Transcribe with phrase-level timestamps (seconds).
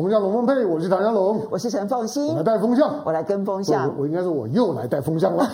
[0.00, 5.46] 风向龙凤配，我是唐家龙，我是陈凤馨，我来带风向，我来跟风向，我，我应该说我又来带风向了。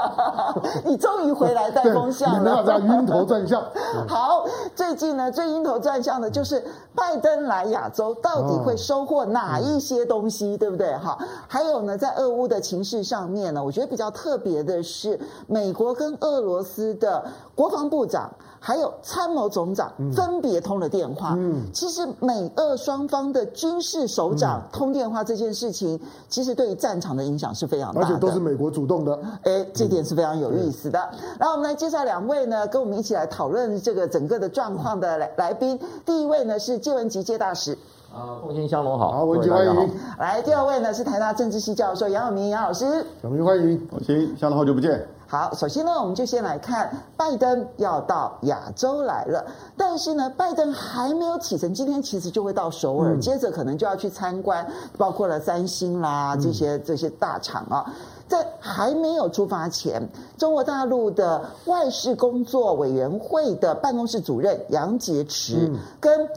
[0.82, 3.62] 你终于回来带风向了，大家晕头转向。
[4.08, 10.96] 好，最近呢最晕头转向的就是拜登来亚洲，到底会收获哪一些东西，哦、对不对？
[10.96, 17.22] 哈，还有呢，在俄乌的情势上面呢，我觉得比较特别的是，美国跟俄罗斯的
[17.54, 18.30] 国防部长。
[18.58, 21.34] 还有参谋总长分别通了电话。
[21.36, 28.06] 嗯，其实美俄双方的军事首长通电话这件事情，其实对于战场的影响是非常大的。
[28.06, 29.18] 而且都是美国主动的。
[29.42, 30.98] 哎，这点是非常有意思的。
[31.38, 35.78] 然后我们来介绍两位呢，跟我们一起来讨论这个整个的状况的来来宾。
[36.04, 37.76] 第一位呢是谢文吉介大使。
[38.14, 39.12] 啊，凤馨、湘龙好。
[39.12, 39.90] 好，文汲欢迎。
[40.18, 43.04] 来，第二位呢是台大政治系教授杨永明杨老师。
[43.22, 43.86] 永明欢迎。
[43.90, 45.06] 凤馨、湘龙好久不见。
[45.28, 49.44] 好，首先呢，我们就先来看拜登要到亚洲来了，
[49.76, 54.64] 但是呢，拜登还没有启程，今天其实就会到首尔，嗯、接着可能就要去参观，
[54.96, 57.92] 包括了三星啦这些这些大厂啊。
[58.28, 66.28] 在还没有出发前，中国大陆的外事工作委员会的办公室主任杨洁篪、嗯、跟。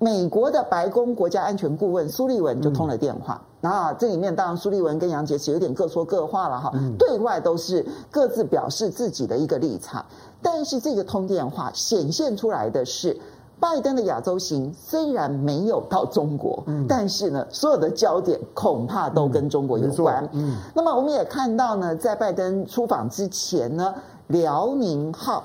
[0.00, 10.04] 美国的白宫国家安全顾问苏利文就通了电话，然后这里面当然苏立文跟杨洁篪有点各说各话了哈，对外都是各自表示自己的一个立场，
[10.42, 13.18] 但是这个通电话显现出来的是，
[13.60, 20.28] 拜登的亚洲行虽然没有到中国，但是呢，所有的焦点恐怕都跟中国有关。
[20.32, 23.94] 嗯，那么我们也看到呢，在拜登出访之前呢，
[24.26, 25.44] 辽宁号。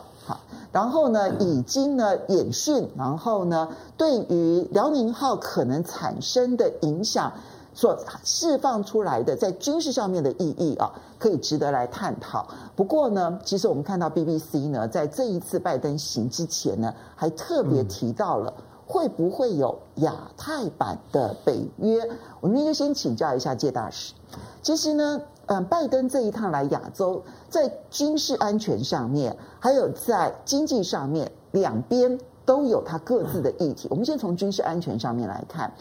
[0.72, 7.32] 然后呢，已经呢演训，然后呢，对于辽宁号可能产生的影响，
[7.74, 12.48] 所释放出来的在军事上面的意义啊，可以值得来探讨。
[12.76, 18.54] 不过呢，其实我们看到 BBC 呢，在这一次拜登行之前呢，还特别提到了
[18.86, 22.10] 会不会有亚太版的北约。
[22.42, 24.14] 我们就先请教一下介大使，
[24.62, 25.22] 其实呢。
[25.52, 33.88] 嗯，拜登这一趟来亚洲，在军事安全上面，还有在经济上面，两边都有他各自的议题。
[33.90, 35.74] 我们先从军事安全上面来看，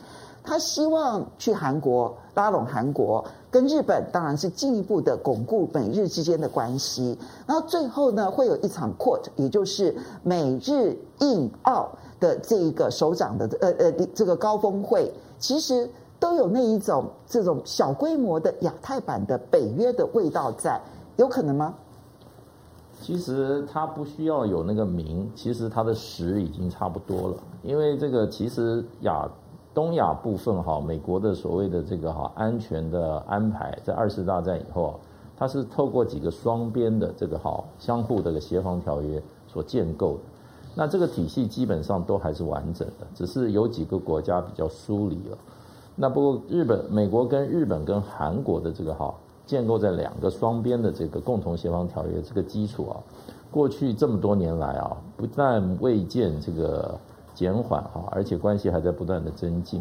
[0.48, 7.18] 他希望去韩国拉拢韩国，跟日本当然是进一步的巩固美日之间的关系。
[7.46, 15.90] 然后最后呢，会有一场 QUAD，也就是美日印澳的这一个首长的呃呃这个高峰会，其实。
[16.20, 20.80] 都有那一种这种小规模的亚太版的北约的味道在，
[21.14, 21.72] 有可能吗？
[23.00, 27.36] 其实它不需要有那个名，其实它的实已经差不多了。
[27.62, 29.30] 因为这个其实亚
[29.78, 34.94] 东亚部分哈，美国的所谓的这个哈安全的安排，在二次大战以后啊，
[35.36, 40.20] 它是透过几个双边的这个哈相互这个协防条约所建构的。
[40.74, 45.38] 那这个体系基本上都还是完整的，只是有几个国家比较疏离了。
[45.94, 49.14] 那不过，日本、美国跟日本跟韩国的这个哈，
[49.46, 52.98] 建构在两个双边的这个共同协防条约这个基础啊，
[53.48, 56.98] 过去这么多年来啊，不但未见这个
[57.38, 59.80] 减缓哈，而且关系还在不断的增进。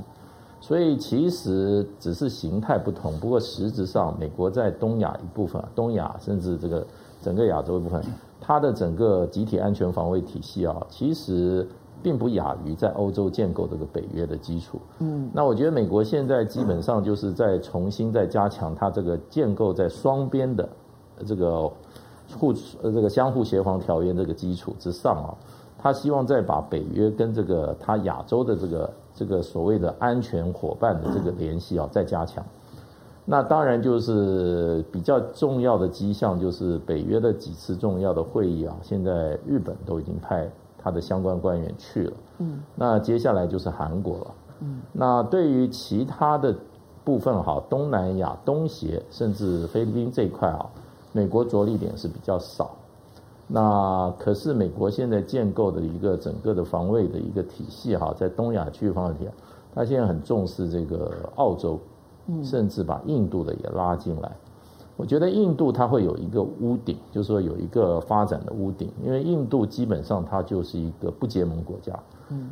[0.61, 6.85] 所以其实只是形态不同，不过实质上，美国在东亚一部分，东亚甚至这个
[7.21, 8.03] 整个亚洲一部分，
[8.39, 11.67] 它的整个集体安全防卫体系啊，其实。
[12.03, 14.79] 并不亚于在欧洲建构这个北约的基础。
[14.99, 20.69] 嗯，那我觉得美国现在基本上就是在重新再加强它这个建构在双边的
[21.25, 21.63] 这个
[22.37, 22.53] 互
[22.83, 25.33] 呃这个相互协防条约这个基础之上啊，
[25.77, 32.43] 他希望再把北约跟这个他亚洲的这个这个所谓的安全伙伴的这个联系啊再加强。
[33.25, 40.49] 那当然就是比较重要的迹象，就是北约的几次重要的会议啊，现在日本都已经派。
[40.79, 44.27] 他的相关官员去了，嗯，那接下来就是韩国了，
[44.61, 46.55] 嗯，那对于其他的
[47.03, 50.65] 部分哈，东南亚、东协甚至菲律宾这一块啊，
[51.11, 52.71] 美国着力点是比较少。
[53.47, 59.31] 那可是美国现在建构的一个整个的防卫的一个体系哈，在东亚区域方面，
[59.73, 61.79] 他现在很重视这个澳洲，
[62.43, 64.31] 甚至把印度的也拉进来。
[64.97, 71.97] 我觉得印度它会有一个屋顶，就是说有一个发展的屋顶，因为印度基本上它就是一个不结盟国家，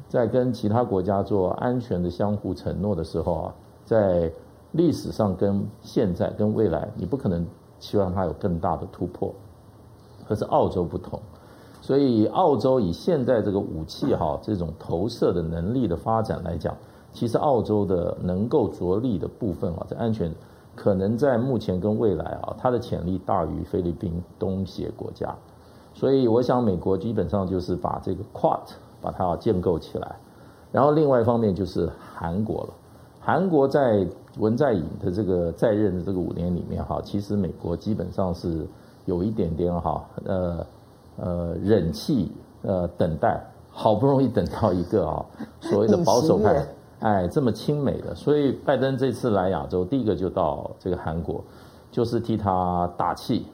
[0.07, 4.31] 在跟其他国家做安全的相互承诺的时候啊，在
[4.74, 7.44] 历史上跟现在跟未来，你不可能
[7.80, 9.33] 期望它有更大的突破。
[10.27, 11.19] 可是澳洲不同，
[11.81, 16.75] 所以澳洲以现在这个武器哈这种投射的能力的发展来讲，
[17.13, 20.31] 其实澳洲的能够着力的部分啊，在安全。
[20.77, 25.33] 可能在目前跟未来啊，它的潜力大于菲律宾东协国家，
[25.94, 28.60] 所以我想美国基本上就是把这个 QUAD
[29.01, 30.18] 把它建构起来，
[30.74, 32.74] 然后另外一方面就是韩国了。
[33.22, 34.06] 韩国在
[34.38, 38.68] 文在寅的这个在任的这个五年里面哈，其实美国基本上是
[39.05, 40.67] 有一点点哈，呃
[41.17, 42.31] 呃忍气
[42.61, 43.41] 呃等待，
[43.71, 45.25] 好不容易等到一个啊
[45.61, 46.67] 所谓的保守派，
[46.99, 51.43] 哎这么亲美的，所以拜登这次来亚洲，第一个就到这个韩国，
[51.91, 53.45] 就是替他打气，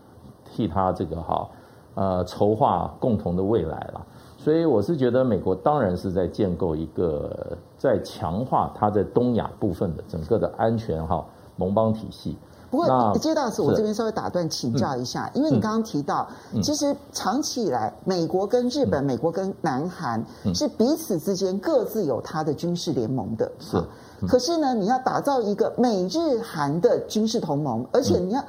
[0.46, 1.48] 替他这个哈。
[1.94, 4.08] 呃，筹划共同的未来了，
[4.38, 11.24] 所以我是觉得美国当然是在建构一个，在强化它在东亚部分的整个的安全哈
[11.58, 12.38] 盟邦体系。
[12.72, 16.28] 不过，接到此，我这边稍微打断请教一下，因为你刚刚提到，
[16.64, 20.26] 其实长期以来，美国跟日本、美国跟南韩
[20.56, 23.52] 是彼此之间各自有它的军事联盟的。
[23.60, 23.84] 是。
[24.28, 28.44] 可是呢，你要打造一个美日韩的军事同盟，而且你要。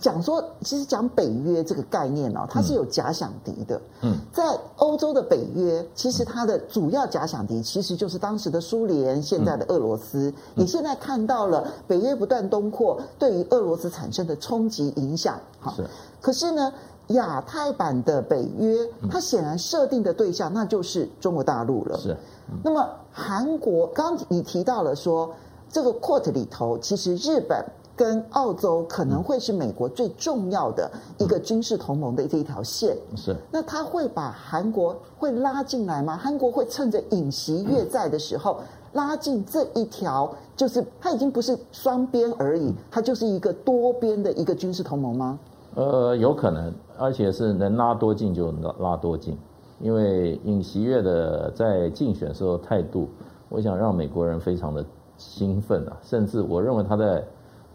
[0.00, 3.80] 讲说，其实讲北约这个概念哦，它是有假想敌的。
[4.02, 4.44] 嗯，在
[4.76, 10.32] 欧洲的北约，其实它的主要假想敌其实就是当时的苏联，现在的俄罗斯。
[10.54, 15.40] 你现在看到了北约不断东扩，对于俄罗斯产生的冲击影响。
[15.58, 15.74] 好，
[16.20, 16.72] 可是呢，
[17.08, 21.98] 亚太版的北约，它显然设定的对象那就是中国大陆了。
[21.98, 22.16] 是。
[22.62, 25.34] 那么韩国，刚刚你提到了说，
[25.68, 27.64] 这个 QUAD 里头，其实日本。
[27.98, 33.34] 跟澳洲可能会是美国最重要的一个军事同盟的这一条线，是。
[33.50, 36.16] 那他会把韩国会拉进来吗？
[36.16, 38.60] 韩国会趁着尹锡月在的时候
[38.92, 45.36] 拉进这一条，就是它已经不是双边而已，它就是一个多边的一个军事同盟吗？
[45.74, 49.36] 呃，有可能，而且是能拉多近就拉拉多近，
[49.80, 53.08] 因为尹锡月的在竞选时候态度，
[53.48, 54.84] 我想让美国人非常的
[55.16, 57.24] 兴奋啊，甚至我认为他在。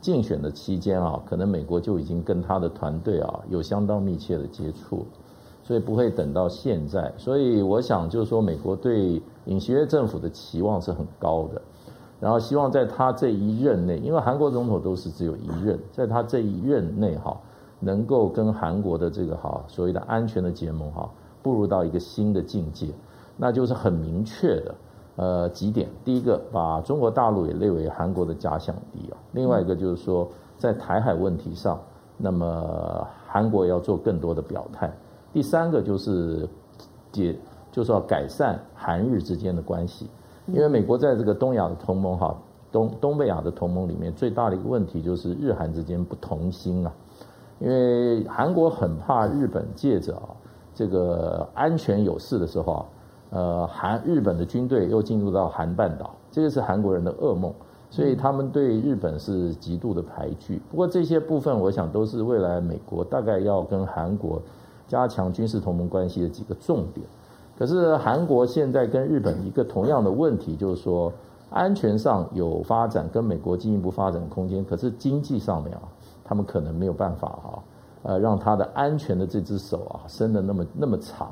[0.03, 5.05] 竞选的期间啊，可能美国就已经跟他的团队啊有相当密切的接触，
[5.63, 7.09] 所以不会等到现在。
[7.17, 11.61] 所以我想就是说，美国对尹锡悦政府的期望是很高的，
[12.19, 17.39] 然后希望在他这一任内，因为韩国总统都是只有一任，在他这一任内哈，
[17.79, 21.09] 能够跟韩国的这个哈所谓的安全的结盟哈
[21.41, 22.87] 步入到一个新的境界，
[23.37, 24.75] 那就是很明确的。
[25.15, 25.87] 呃，几点？
[26.03, 29.17] 第一个，把中国大陆也列为韩国的假想敌啊。
[29.33, 30.27] 另外一个就是说，
[30.57, 31.79] 在台海问题上，
[32.17, 34.91] 那么韩国要做更多的表态。
[35.31, 36.49] 第三个就是
[37.11, 37.37] 解，
[37.71, 40.09] 就是要改善韩日之间的关系。
[40.47, 42.35] 因为美国在这个东亚的同盟哈，
[42.71, 46.91] 东东北亚的同盟里面，最大的一个问题就是日韩之间不同心啊。
[47.59, 50.29] 因为韩国很怕日本借着啊
[50.73, 52.85] 这个安全有事的时候啊。
[53.33, 57.51] 呃，韩日本的军队又进入到韩半岛，这个是韩国人的噩梦，
[57.89, 60.61] 所以他们对日本是极度的排拒。
[60.69, 64.39] 不过这些部分，我想都是未来美国大概要跟韩国
[64.87, 67.07] 加强军事同盟关系的几个重点。
[67.57, 71.11] 可是韩国现在跟日本一个同样的问题，就是说
[71.49, 75.81] 安全上有发展，跟美国进一步发展空间，可是经济上面啊，
[76.23, 77.49] 他们可能没有办法啊，
[78.03, 81.31] 呃，让他的安全的这只手啊伸得那么那么长。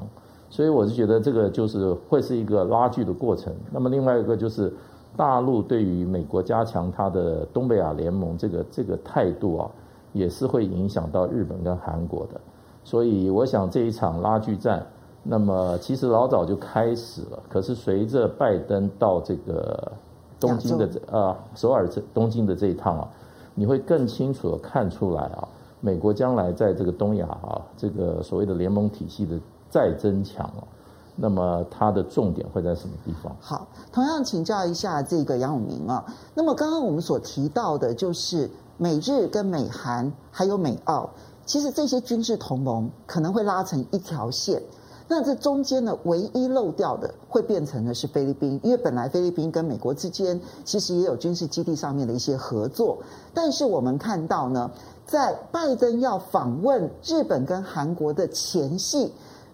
[0.51, 3.53] 所以我是觉得这个就是会是一个拉锯的过程。
[3.71, 4.71] 那么另外一个就是
[5.15, 9.71] 大陆对于美国加强它的东北亚联盟这个这个态度啊，
[10.11, 12.41] 也是会影响到日本跟韩国的。
[12.83, 14.85] 所以我想这一场拉锯战，
[15.23, 17.39] 那么其实老早就开始了。
[17.47, 19.89] 可是随着拜登到这个
[20.37, 23.07] 东京的这啊首尔这东京的这一趟啊，
[23.55, 25.47] 你会更清楚的看出来啊，
[25.79, 29.39] 美国将来在这个东亚啊这个所谓的联盟体系的。
[29.71, 30.67] 再增强了，
[31.15, 33.33] 那么它的重点会在什么地方？
[33.39, 36.05] 好，同样请教一下这个杨永明啊。
[36.33, 41.09] 那么刚刚我们所提到的，就是美日跟美韩还有美澳，
[41.45, 44.61] 其实这些军事同盟可能会拉成一条线。
[45.07, 52.97] 那这中间呢，唯一漏掉的会变成的是菲律宾，因为本来菲律宾跟美国之间其实也有军事基地上面的一些合作。
[53.33, 54.71] 但是我们看到呢，
[55.05, 59.11] 在拜登要访问日本跟韩国的前夕。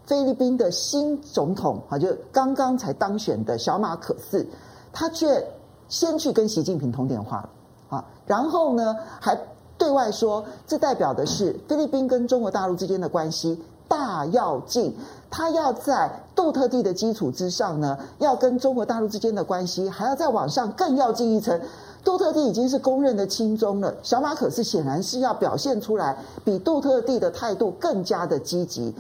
[0.08, 4.48] 菲律宾的新总统啊，就刚刚才当选的小马可斯，
[4.94, 5.46] 他却
[5.90, 7.50] 先去跟习近平通电话了
[7.90, 9.38] 啊，然后呢，还
[9.78, 14.96] 对外说，这代表的是菲律宾跟中国大陆之间的关系大要进，
[15.30, 21.60] 他要在杜特地的基础之上呢，要跟中国大陆之间的关系还要再往上更要进一层。
[22.06, 28.96] 杜特地已经是公认的亲中了，小马可斯显然是要表现出来比杜特地的态度更加的积极。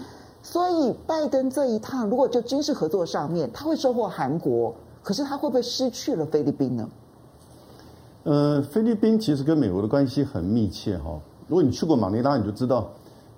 [0.49, 4.73] 所以，拜登这一趟如果就军事合作上面，他会收获韩国，
[5.03, 6.89] 可是他会不会失去了菲律宾呢？
[8.23, 11.19] 呃，菲律宾其实跟美国的关系很密切哈。
[11.49, 12.89] 如果你去过马尼拉，你就知道，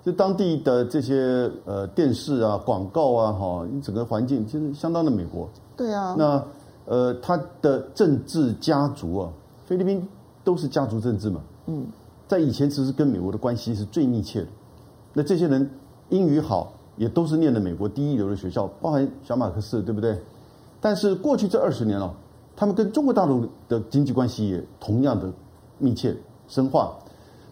[0.04, 5.48] 就当地的这些呃电视啊、广告啊，哈，整个环境其实相当的美国。
[5.76, 6.14] 对啊。
[6.16, 6.44] 那
[6.86, 9.32] 呃，他的政治家族啊，
[9.66, 10.08] 菲律宾
[10.44, 11.40] 都是家族政治嘛。
[11.66, 11.84] 嗯。
[12.28, 14.46] 在以前，其实跟美国的关系是最密切的。
[15.12, 15.68] 那这些人
[16.10, 20.18] 英语好，也都是念的美国第一流的学校，包含小马克思，对不对？
[20.80, 22.14] 但是过去这二十年了，
[22.54, 25.32] 他们跟中国大陆的经济关系也同样的
[25.78, 26.14] 密切
[26.46, 26.94] 深化。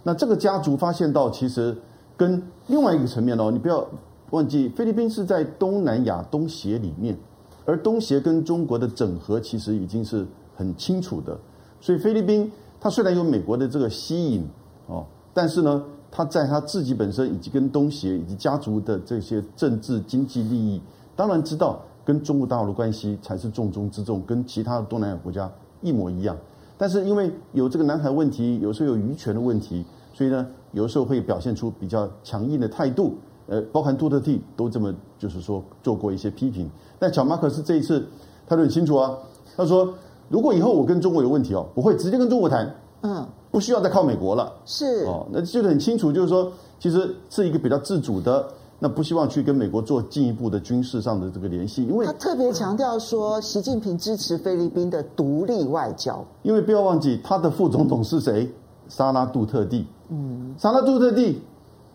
[0.03, 1.75] 那这个家族发现到，其实。
[2.19, 3.87] 跟另外一个层面哦，你不要
[4.31, 7.17] 忘记，菲律宾是在东南亚东协里面，
[7.65, 10.27] 而东协跟中国的整合其实已经是
[10.57, 11.39] 很清楚的。
[11.81, 12.51] 所以菲律宾
[12.81, 14.45] 它虽然有美国的这个吸引
[14.89, 20.81] 哦，但是呢，他在他自己本身以及跟东协以及家族的这些政治经济利益，
[21.15, 25.51] 当然知道跟中国大陆的关系才是重中之重，跟其他的东南亚国家
[25.83, 26.37] 一模一样。
[26.77, 30.47] 但是因为有这个南海问题，有时候有渔权的问题，所以呢。
[30.73, 33.15] 有时候会表现出比较强硬的态度，
[33.47, 36.71] 呃，包含杜特蒂都这么就是说做过一些批评。
[36.99, 38.07] 但小马可是这一次
[38.47, 39.17] 他很清楚啊，
[39.57, 39.95] 他说
[40.29, 42.71] 如果以后我跟中国有问题哦，我会直接跟中国谈，
[43.03, 44.53] 嗯，不需要再靠美国了。
[44.65, 48.47] 是哦，那就是很清楚，就是说其实是一个比较自主的，
[48.79, 56.25] 那不希望去跟美国做进一步的军事上的这个联系，因为他特别强调说，习近平支持菲律宾的独立外交。
[56.43, 58.51] 因为不要忘记他的副总统是谁？
[58.89, 59.87] 沙拉杜特蒂。
[60.09, 61.43] 嗯，沙拉杜特蒂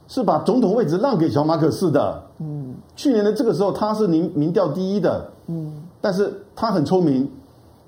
[0.07, 2.23] 是把总统位置让给小马可斯的。
[2.39, 5.29] 嗯，去年的这个时候他是民民调第一的。
[5.47, 7.21] 嗯，但是他很聪明，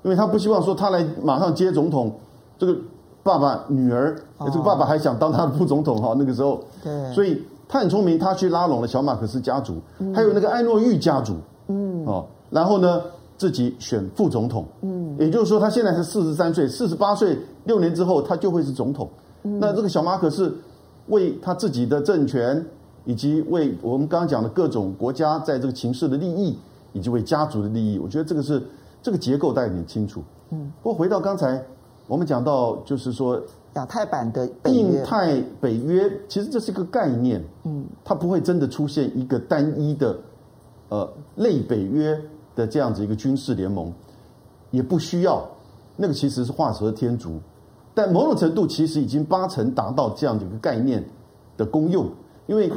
[0.02, 2.12] 因为他不希望说他来马上接总统，
[2.58, 2.76] 这个
[3.26, 6.62] 爸爸女儿，这个爸爸还想当他的副总统哈，那个时候。
[6.82, 7.12] 对。
[7.12, 9.74] 所以他很聪明，他去拉拢了小马可仕家族，
[10.14, 11.34] 还有那个艾诺玉家族。
[11.66, 12.06] 嗯。
[12.06, 13.02] 哦，然后呢，
[13.36, 14.64] 自己选副总统。
[14.82, 15.16] 嗯。
[15.18, 19.08] 也就是说，他现在是四十三岁，四十八岁，六年之后他就会是总统。
[19.42, 20.52] 那这个小马可是
[21.08, 22.64] 为他自己的政权，
[23.04, 26.56] 以及为我们刚刚讲的各种国家在这个情势的利益，
[26.92, 28.62] 以及为家族的利益，我觉得这个是
[29.02, 30.22] 这个结构大家很清楚。
[30.50, 30.72] 嗯。
[30.82, 31.62] 不过回到刚才
[32.06, 33.40] 我们讲到，就是说
[33.74, 37.42] 亚太版的印太北约，其实这是一个概念。
[37.64, 37.84] 嗯。
[38.04, 40.16] 它不会真的出现一个单一的
[40.88, 42.18] 呃类北约
[42.54, 43.92] 的这样子一个军事联盟，
[44.70, 45.46] 也不需要。
[45.96, 47.40] 那个其实是画蛇添足。
[47.94, 51.02] 但某种程度，其实已经八成达到这样的一个概念
[51.56, 52.06] 的功用，
[52.46, 52.70] 因为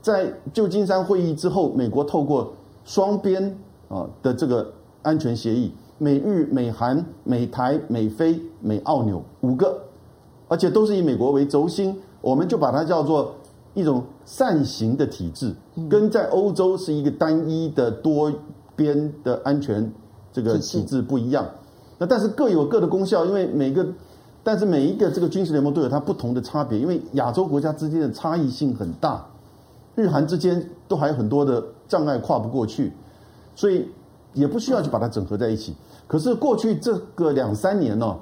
[0.00, 2.52] 在旧金山会议之后，美国透过
[2.84, 3.54] 双边
[3.88, 4.72] 啊的这个
[5.02, 5.70] 安全协议，
[6.02, 9.78] 美日、美韩、美台、美菲、美澳纽五个，
[10.48, 13.36] 而且都是以美国为轴心，我们就把它叫做
[13.72, 15.54] 一种扇形的体制，
[15.88, 18.32] 跟在欧洲是一个单一的多
[18.74, 19.92] 边的安全
[20.32, 21.46] 这个体制不一样。
[21.98, 23.86] 那但是各有各的功效，因为每个。
[24.44, 29.24] 但是每一个这个军事联盟都有它不同的差别，因为亚洲国家之间的差异性很大，
[29.94, 32.92] 日韩之间都还有很多的障碍跨不过去，
[33.54, 33.86] 所以
[34.34, 35.74] 也不需要去把它整合在一起。
[36.06, 38.16] 可是过去这个两三年呢，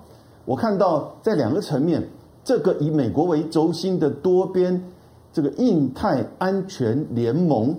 [0.44, 2.06] 我看到在两个层面，
[2.44, 4.82] 这个以美国为轴心的多边
[5.32, 7.74] 这个印太安全联盟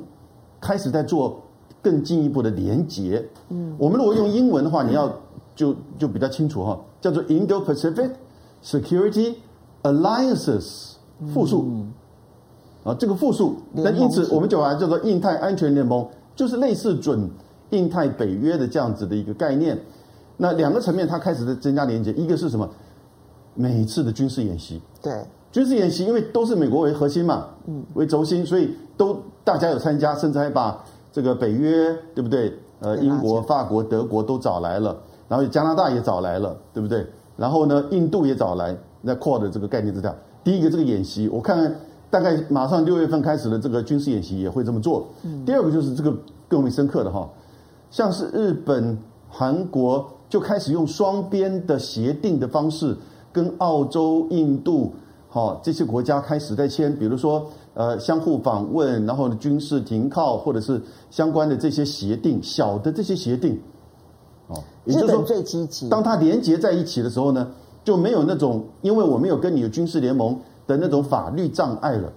[0.59, 1.41] 开始在做
[1.81, 3.23] 更进一步的连结。
[3.49, 5.11] 嗯，我们如果用英文的话，你要
[5.55, 8.11] 就就比较清楚哈，叫做 Indo-Pacific。
[8.63, 9.33] Security
[9.81, 10.91] Alliances
[11.33, 11.65] 复数
[12.83, 17.27] 啊，这个复数，那因此我们就把它叫做印太安全联盟，就是类似准
[17.71, 19.77] 印太北约的这样子的一个概念。
[20.37, 22.69] 那两个层面它开始在增加连接，一个是什么？
[23.53, 25.13] 每一次的军事演习，对，
[25.51, 32.57] 军事演习，因为都是美国为核心嘛，嗯，为轴心，所以都大家有参加，甚至还把这个北约，对不对？
[32.79, 34.97] 呃，英国、法国、德国都找来了，
[35.27, 37.05] 然后加拿大也找来了，对不对？
[37.35, 41.75] 然后呢，印度也找来，那 Quad 的这个概念之下，第一个这个演习，我看看
[42.09, 45.07] 大概马上六月份开始的这个军事演习也会这么做。
[45.23, 45.45] 嗯。
[45.45, 46.15] 第二个就是这个
[46.47, 47.29] 更为深刻的哈，
[47.91, 48.97] 像是日本、
[49.29, 52.97] 韩国就开始用双边的协定的方式，
[53.31, 54.93] 跟澳洲、印度，
[55.27, 63.59] 好这些国家开始在签，比如说呃相互访问，然后呢军事停靠，或者是相关的这些协定，小的这些协定。
[64.47, 65.89] 哦，也就是说，最积极。
[65.89, 67.47] 当它连接在一起的时候呢，
[67.83, 72.11] 就没有那种因为我没有跟你有军事联盟的那种法律障碍了。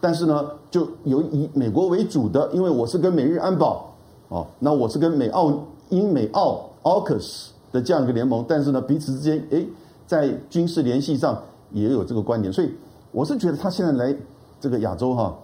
[0.00, 3.93] 但是呢，就有以美国为主的，因为我是跟美日安保，
[4.28, 5.52] 哦，那我是跟美澳
[5.90, 8.44] 英美澳 AUKUS 的这样一个联盟。
[8.48, 9.66] 但是呢，彼此之间，诶，
[10.06, 11.40] 在军事联系上
[11.70, 12.52] 也有这个观点。
[12.52, 12.70] 所以
[13.12, 14.16] 我是觉得他现在来
[14.60, 15.36] 这个亚洲哈，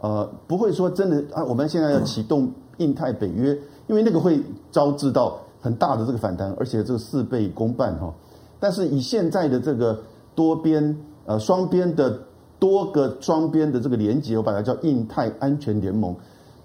[0.00, 3.56] 呃，不会说真的啊，我们现在要启动印太北约，
[3.86, 5.38] 因为那个会招致到。
[5.62, 8.10] 很大的这个反弹，而且这个事倍功半哈。
[8.58, 10.00] 但是以现在的这个
[10.34, 10.96] 多边
[11.26, 12.18] 呃双边的
[12.58, 16.16] 多个双边的这个连接，我把它叫印太安全联盟，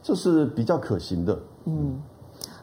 [0.02, 1.38] 这是比较可行的。
[1.66, 2.02] 嗯，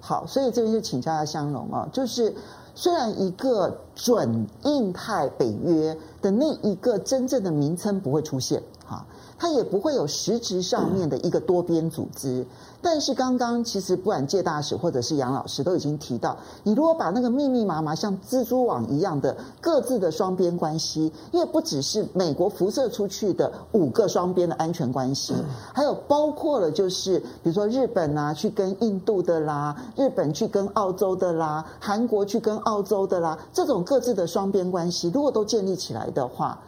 [0.01, 2.35] 好，所以这边就请教下香龙啊，就是
[2.75, 9.05] 虽然一个准印太北约的那一个真正的名称不会出现，哈。
[9.39, 12.47] 它也不会有实质上面的一个多边组织，
[12.83, 25.33] 但是刚刚其实不管介大使或者是杨老师都已经提到，你如果把那个密密麻麻像蜘蛛网一样的各自的双边关系，因为不只是美国辐射出去的五个双边的安全关系，
[25.73, 36.59] 还有包括了就是比如说日本啊去跟印度的啦，日本去跟澳洲的啦，韩国去跟澳洲的啦，这种各自的双边关系，如果都建立起来的话。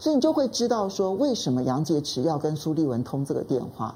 [0.00, 3.92] 所以你就会知道说，为什么杨洁篪要跟苏立文通这个电话？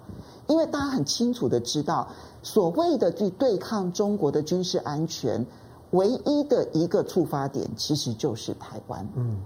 [0.53, 2.07] 因为大家很清楚的知道，
[2.43, 5.47] 所谓的去对抗中国的军事安全，
[5.93, 9.09] 唯一的一个触发点其实就是台湾。
[9.15, 9.39] 嗯，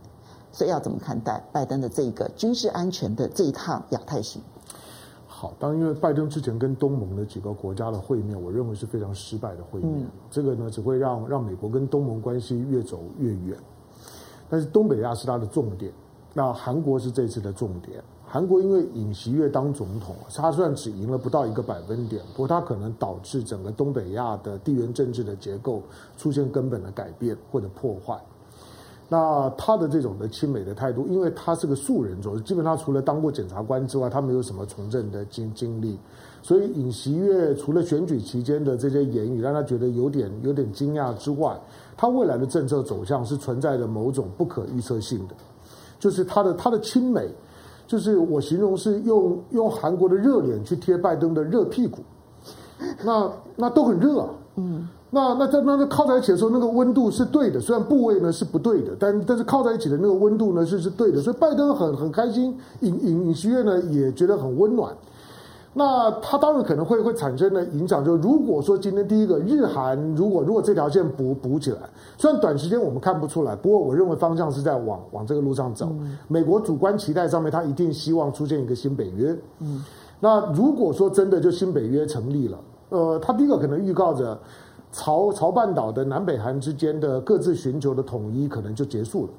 [0.50, 4.42] 所以要怎么看待拜登的这个军事安全的这一趟亚太行？
[5.28, 10.00] 好，当然因为拜登之前跟东盟的几个国家的会面，我认为是非常失败的会面。
[10.00, 13.56] 嗯、这个呢，只会让让美国跟东盟关系越走越远。
[14.50, 15.92] 但是东北亚是它的重点。
[16.34, 18.02] 那韩国是这次的重点。
[18.36, 25.82] 韩国因为尹锡悦当总统，他虽然只赢了不到一个百分点，不过他可能导致整个东北亚的地缘政治的结构
[26.18, 28.14] 出现根本的改变或者破坏。
[29.08, 35.98] 那他的这种的亲美的态度，因为他是个素人种，基本上除了当过检察官之外，他没有什么从政的经经历，
[36.42, 41.58] 所以尹锡悦除了选举期间的这些言语让他觉得有点有点惊讶之外，
[41.96, 45.34] 他未来的政策走向是存在着某种不可预测性的。
[45.98, 47.26] 就是他的他的亲美，
[47.86, 51.98] 就是我形容是用用韩国的热脸去贴拜登的热屁股，
[53.04, 64.92] 那那都很热啊，嗯，那那在那那靠在一起的时候，那个温度是对的，虽然部位呢是不对的，但但是靠在一起的那个温度呢是是对的，所以拜登很很开心，尹尹尹锡悦呢也觉得很温暖。
[65.78, 71.80] 那它当然可能会会产生的影响，就是如果说今天第一个日韩如果如果这条线补补起来，
[72.16, 75.90] 虽然短时间我们看不出来，不过我认为方向是在往往这个路上走。
[76.00, 79.36] 嗯、美国主观期待上面，他一定希望出现一个新北约。
[79.58, 79.84] 嗯，
[80.18, 82.58] 那如果说真的就新北约成立了，
[82.88, 84.38] 呃，它第一个可能预告着
[84.90, 89.30] 朝朝半岛的南北韩之间的各自寻求的统一可能就结束了。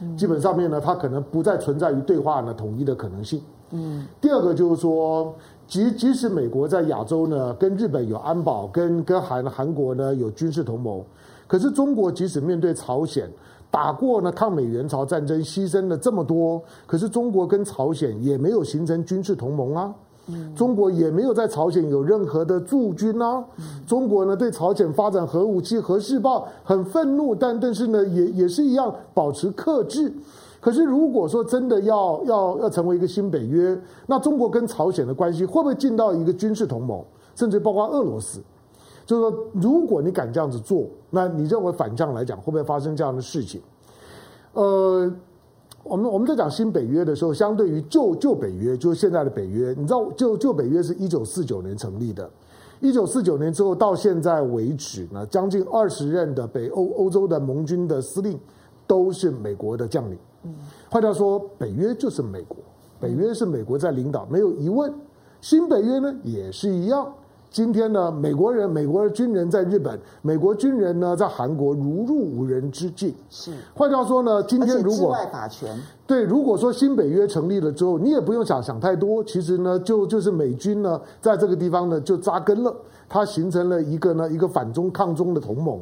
[0.00, 3.42] 嗯、基本上面呢，它可能不再存在于对话呢统一的可能性。
[3.72, 5.34] 嗯，第二个就是说。
[5.66, 11.02] 即即使美国在亚洲呢，跟日本有安保，跟跟韩韩国呢有军事同盟，
[11.46, 13.28] 可是中国即使面对朝鲜
[13.70, 19.92] 打过呢抗美援朝战争，牺牲了这么多，可是中国跟朝鲜也没有形成军事同盟啊，
[20.28, 30.12] 嗯、中国也没有在朝鲜有任何的驻军啊，嗯、中国呢对朝鲜发展核武器、核试爆很愤怒，但但是呢也也是一样保持克制。
[30.64, 38.40] 可是，如果说真的要要要成为一个新北约，那中国跟朝鲜的关系会不会进到一个军事同盟，甚至包括俄罗斯？
[39.04, 43.60] 就是说，如果你敢这样子做，那你认为反向来讲会不会发生这样的事情？
[44.54, 45.14] 呃，
[45.82, 52.30] 我们我们在讲新北约的时候，相对于旧旧北约，就是现在的北约，你知道旧旧北约是一九四九年成立的，
[52.80, 58.40] 一九四九年之后到现在为止呢，将近二十任的北欧欧洲的盟军的司令
[58.86, 60.16] 都是美国的将领。
[60.90, 62.58] 换句话说，北约就是美国，
[63.00, 64.92] 北约是美国在领导，没有疑问。
[65.40, 67.06] 新北约呢也是一样。
[67.50, 73.14] 今天呢，美国人、美国的军人在日本，美国军人呢在韩国如入无人之境。
[73.30, 73.52] 是。
[73.74, 79.22] 换句话说呢，今天如果外法权对，如果说新北约成立了之后，你也不用想想太多。
[79.22, 82.74] 其实呢，就就是美军呢在这个地方呢就扎根了，
[83.08, 85.80] 它形成了一个呢一个反中抗中的同盟。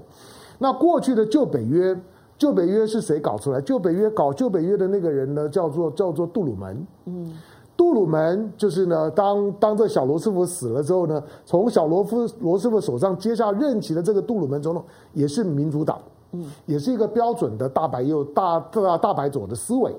[0.59, 1.98] 那过去的旧北约。
[2.42, 3.61] 旧北约是谁搞出来？
[3.61, 6.87] 旧北约搞旧北约的那个人呢，叫做叫做杜鲁门。
[7.05, 7.33] 嗯，
[7.76, 16.00] 杜鲁门就是呢，当当这小罗斯福死了之后呢，从小罗夫罗斯福手上接下任期的这个杜鲁门总统，也是民主党，
[16.33, 19.94] 嗯，也是一个标准的大白右大大大白左的思维。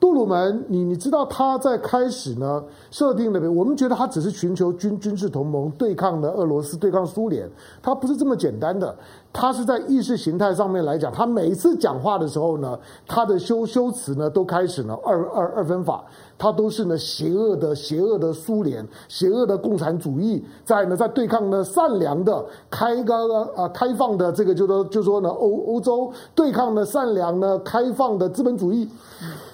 [0.00, 7.50] 杜鲁门，你你知道他在开始呢设定的，我们觉得他只是寻求军军事同盟对抗的俄罗斯，对抗苏联，
[7.82, 8.94] 他不是这么简单的。
[9.32, 16.02] 他是在意识形态上面来讲，他每一次讲话的时候呢，他的修修辞呢都开始呢二二二分法，
[16.36, 28.88] 他都是呢邪恶的邪恶的苏联，邪恶的共产主义，在呢在对抗呢善良的开个啊开放的这个就说就说呢欧欧洲对抗呢善良呢开放的资本主义。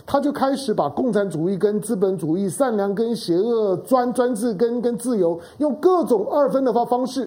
[0.07, 7.27] 他就开始把共产主义跟资本主义、善良跟邪恶、专专制跟跟自由，用各种二分的方方式。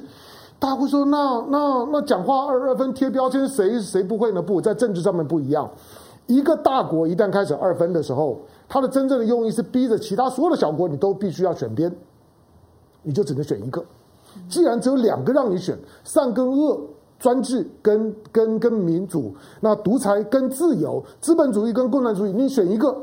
[0.59, 4.41] 大家会说，那那那讲话二二分贴标签，谁谁不会呢？
[4.41, 5.69] 不在政治上面不一样。
[6.25, 11.95] 一个大国一旦开始二分的时候，它的真正的用意是逼着其他所有的小国，你都必须要选边，
[13.03, 13.83] 你就只能选一个。
[14.49, 16.79] 既然只有两个让你选，善跟恶，
[17.19, 22.93] 专制跟跟跟民主，那独裁跟自由，资本主义跟共产主义，你选一个，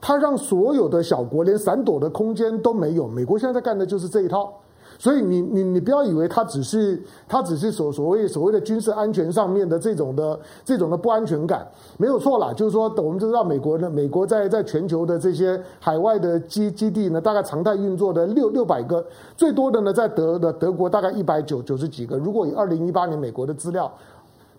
[0.00, 3.06] 它让所有的小国连闪躲的空间都没有。
[3.06, 4.52] 美国现在在干的就是这一套。
[4.98, 11.66] 所以你你你不要以为它只是它只是所所谓所谓的军事安全上面的这种的这种的不安全感，
[11.98, 12.52] 没有错啦。
[12.52, 19.04] 就是说，我们知道美国呢，美国在在全球的这些海外的基基地呢，大概常态运作的六六百个，
[19.36, 22.16] 最多的呢在德的德国大概一百九九十几个。
[22.16, 23.92] 如果以二零一八年美国的资料，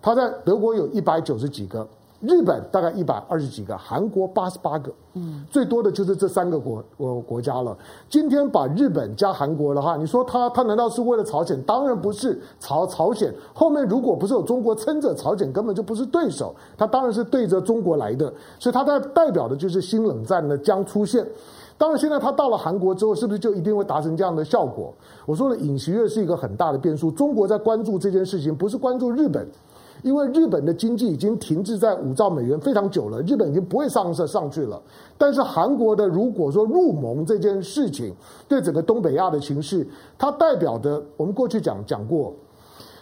[0.01, 1.87] 它在德国有一百九十几个。
[2.19, 7.77] 日本大概一百二十几个，韩国八十八个，嗯，最多的就是这三个国国国家了。
[8.09, 11.61] 今天把日本加韩国的话，你说他他难道是为了朝鲜？
[11.61, 16.55] 当然不是，朝朝鲜后面如果不是有中国撑着，朝鲜根本就不是对手。
[16.75, 21.23] 他当然是对着中国来的，所以他代代表的就是新冷战呢将出现。
[21.77, 24.91] 当然，现在他到了韩国之后，是不是就一定会达成这样的效果？
[25.27, 27.11] 我说了尹锡悦是一个很大的变数。
[27.11, 29.47] 中国在关注这件事情，不是关注日本。
[30.03, 34.81] 因为日本的经济已经停滞在五兆美元非常久了，日本已经不会上升上去了。
[35.17, 38.13] 但是韩国的如果说入盟这件事情，
[38.47, 42.31] 对整个东北亚的情势，它代表的我们过去讲讲过，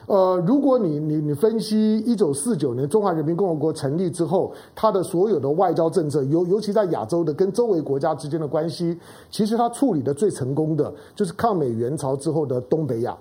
[0.07, 8.97] 呃，如果你你你分析一九四九年中华人民共和国成立之后，它的所有的外交政策，尤尤其在亚洲的跟周围国家之间的关系，
[9.29, 13.17] 其实它处理的最成功的就是抗美援朝之后的东北亚，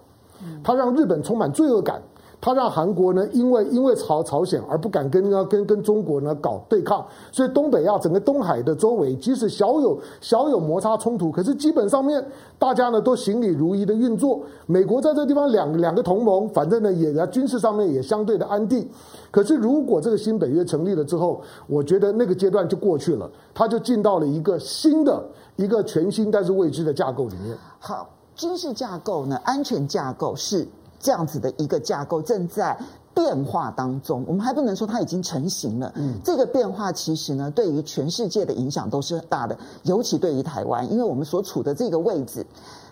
[0.63, 2.01] 它让日本充满罪恶感。
[2.41, 12.23] 他让韩国呢，因为因为朝朝鲜而不敢跟呢跟跟中国呢搞对抗，所以东北亚整个东海的周围，即使小有小有摩擦冲突，可是基本上面
[12.59, 14.41] 大家呢都行礼如仪的运作。
[14.67, 18.87] 美国在这地方两两个同盟，反正呢也在军事上面也相对的安定。
[19.31, 25.25] 可是如果这个新北约成立了之后，我觉得那个阶段就过去了，他就进到了一个新的
[25.57, 27.57] 一个全新但是未知的架构里面。
[27.79, 30.67] 好，军事架构呢，安全架构是。
[31.05, 32.75] 这样子的一个架构正在
[33.15, 35.93] 变化当中，我们还不能说它已经成型了。
[35.97, 42.47] 嗯，这个变化其实呢，对于全世界的影响都是很大的，尤其对于台湾，因为我们所处的这个位置。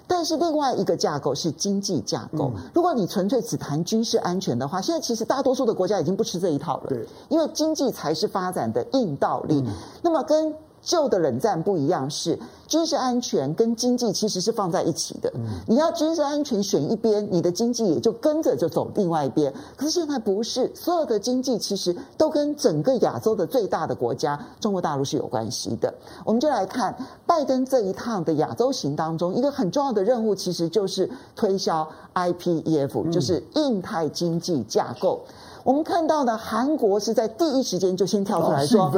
[0.06, 2.52] 但是另外一个架构是经济架构。
[2.74, 6.88] 如果你纯粹只谈军事安全的话，现在其实大多数的国家已经不吃这一套了。
[6.88, 9.64] 对，因为经济才是发展的硬道理。
[10.02, 15.32] 那么跟旧的冷战不一样，是军事安全跟经济其实是放在一起的。
[15.66, 19.52] 你要军事安全选一边，你的经济也就跟着就走另外一边。
[19.76, 25.92] 可是现在不是，所有的经济其实都跟整个亚洲的最大的国家中国大陆是有关系的。
[26.24, 26.94] 我们就来看
[27.26, 35.20] 拜登这一趟的亚洲行当中，一个很重要的任务其实就是推销 IPEF，就是印太经济架构。
[35.64, 38.92] 我们看到的韩国是在第一时间就先跳出来说：“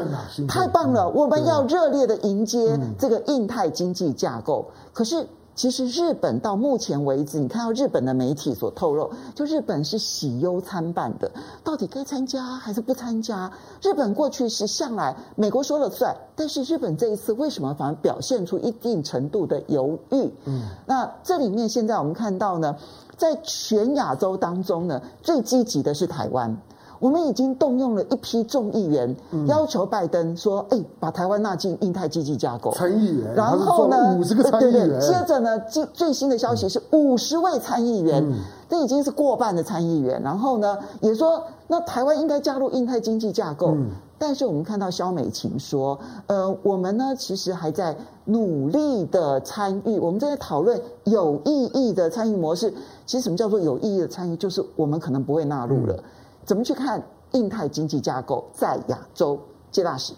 [0.49, 11.31] 太棒了，我们要热烈的迎接这个印太经济架构。”可是，其实日本到目前为止，你看到日本的媒体所透露，就日本是喜忧参半的，
[11.63, 13.51] 到底该参加还是不参加？
[13.83, 20.33] 日本过去是向来美国说了算，但是日本这一次为什么反而表现出一定程度的犹豫？
[20.47, 22.77] 嗯，那这里面现在我们看到呢？
[23.17, 26.57] 在全亚洲当中呢，最积极的是台湾。
[27.01, 29.15] 我们已经动用了一批众议员，
[29.47, 35.01] 要求拜登说：“哎，把台湾纳进印太经济架构。”参议员，然后呢，五十个参议员。
[35.01, 38.25] 接着呢，最最新的消息是五十位参议员，
[38.71, 40.23] 这已经是过半的参议员。
[40.23, 43.77] 然后呢，也说那台湾应该加入印太经济架构。
[44.27, 52.73] 但是我们看到肖美琴说：“呃，我们呢其实还在努力的参与，我们正在讨论有意义的参与模式。
[53.05, 54.35] 其实什么叫做有意义的参与？
[54.37, 56.03] 就是我们可能不会纳入了。”
[56.47, 59.39] 怎么去看印太经济架构在亚洲？
[59.71, 60.15] 谢大使，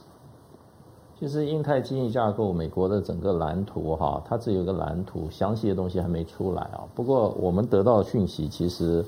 [1.18, 6.84] 其实印太经济架构，美国的整个蓝图哈，它只有一个蓝图，详细的东西还没出来啊。
[6.94, 9.04] 不过我们得到的讯息，其实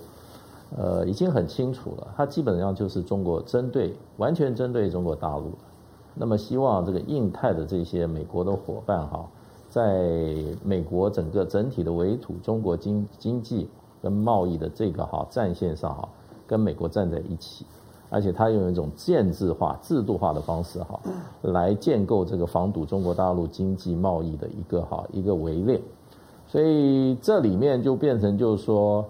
[0.77, 5.53] 呃已经很清楚了，它基本上就是中国针对，完全针对中国大陆。
[6.15, 9.29] 那么希望这个印太的这些美国的伙伴哈，
[9.71, 13.69] 在美国整个整体的围堵中国经经济
[14.03, 16.09] 跟贸易的这个哈战线上哈。
[16.47, 17.67] 跟美国站在一起，
[18.09, 20.99] 而且他用一种建制化、制度化的方式哈，
[21.43, 25.79] 来建构这个防堵中国大陆经济贸易的一个哈一个围链。
[26.47, 29.05] 所以这里面就变成就是说，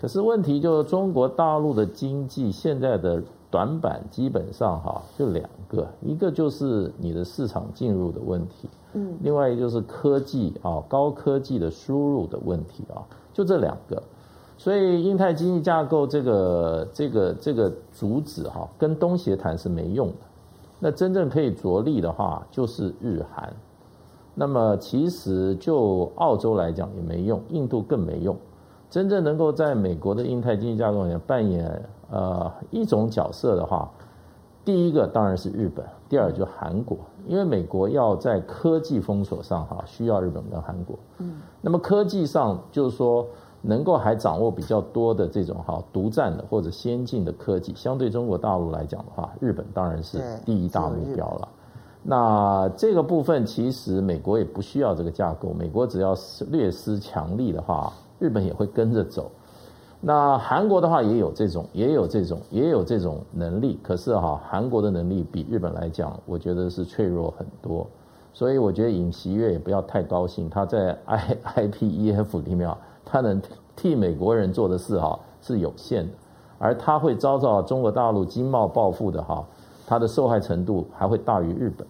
[0.00, 13.02] 可是问题就是中国大陆的经济现在的短板基本上哈就两个，一个就是你的市场进入的问题，嗯，另外一个就是科技啊高科技的输入的问题啊，
[13.32, 14.02] 就这两个。
[14.56, 20.14] 所以，印太经济架构这个、这个、这个主旨哈，跟东协谈是没用的。
[20.78, 23.52] 那真正可以着力的话，就是日韩。
[24.32, 28.36] 那么其实就澳洲来讲也没用，印度更没用。
[28.90, 33.90] 真正能够在美国的印太经济架构里面扮演呃一种角色的话，
[34.64, 40.96] 第一个当然是日本，第二就韩国，因为美国要在科技封锁上哈需要日本跟韩国。
[41.18, 43.26] 嗯，那么科技上就是说
[43.60, 51.48] 能够还掌握比较多的这种哈独占的或者先进的科技，相对中国大陆来讲的话，日本当然是第一大目标了。
[52.06, 56.14] 那这个部分其实美国也不需要这个架构，美国只要
[56.50, 57.90] 略施强力的话，
[58.24, 59.30] 日本也会跟着走。
[60.00, 63.78] 那韩国的话也有这种，也有这种，也有这种能力。
[63.82, 67.86] 可是哈，韩国的能力比日本来讲，我觉得是脆弱很多。
[68.32, 71.36] 所以我觉得尹锡悦也不要太高兴，他在 I
[71.68, 73.40] IPEF 里面啊，他能
[73.76, 76.12] 替美国人做的事哈是有限的，
[76.58, 79.46] 而他会遭到中国大陆经贸报复的哈，
[79.86, 81.86] 他的受害程度还会大于日本。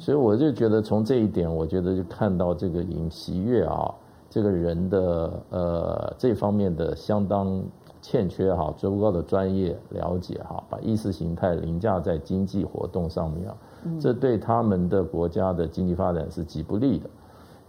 [0.00, 3.94] 所以我就觉得从这一点，我觉得就看到这个尹锡悦啊，
[4.30, 7.62] 这个人的呃这方面的相当
[8.00, 13.56] 欠缺哈，足够的专业了解哈，把意识形态凌驾在经济活动上面啊，
[14.00, 17.08] 这对他们的国家的经济发展是极不利的。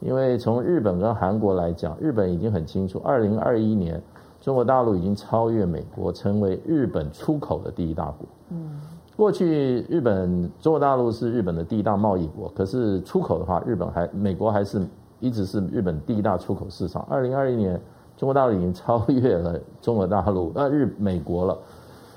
[0.01, 4.01] 因为从日本跟韩国来讲，日本已经很清楚，二零二一年
[4.39, 8.27] 中国大陆已经超越美国，成为日本出口的第一大国。
[8.49, 8.79] 嗯。
[9.17, 14.79] 过去日本中国大陆是日本的第一大贸易国，可是出口的话，日本还美国还是
[15.19, 17.05] 一直是日本第一大出口市场。
[17.09, 17.79] 二零二一年，
[18.17, 21.57] 中国大陆已经超越了中国大陆， 呃日美国了，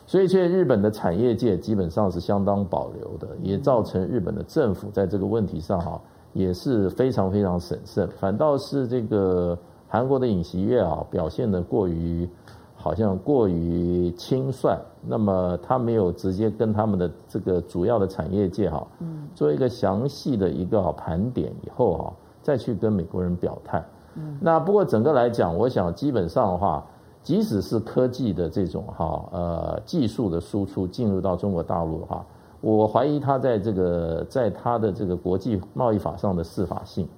[0.06, 6.00] 所以现在日本的产业界基本上是相当保留的，也造成日本的政府在这个问题上哈
[6.32, 12.28] 也是非常非常审慎，反倒是这个韩国的尹锡悦啊表现的过于。
[12.74, 23.82] 好像过于轻率，那么他没有直接跟他们的这个主要的产业界哈，嗯，做一个详细的一个盘点以后哈，再去跟美国人表态。
[24.16, 26.84] 嗯，那不过整个来讲，我想基本上的话，
[27.22, 32.26] 即使是科技的这种哈呃技术的输出进入到中国大陆的话，
[32.60, 37.08] 我怀疑它在这个在它的这个国际贸易法上的适法性。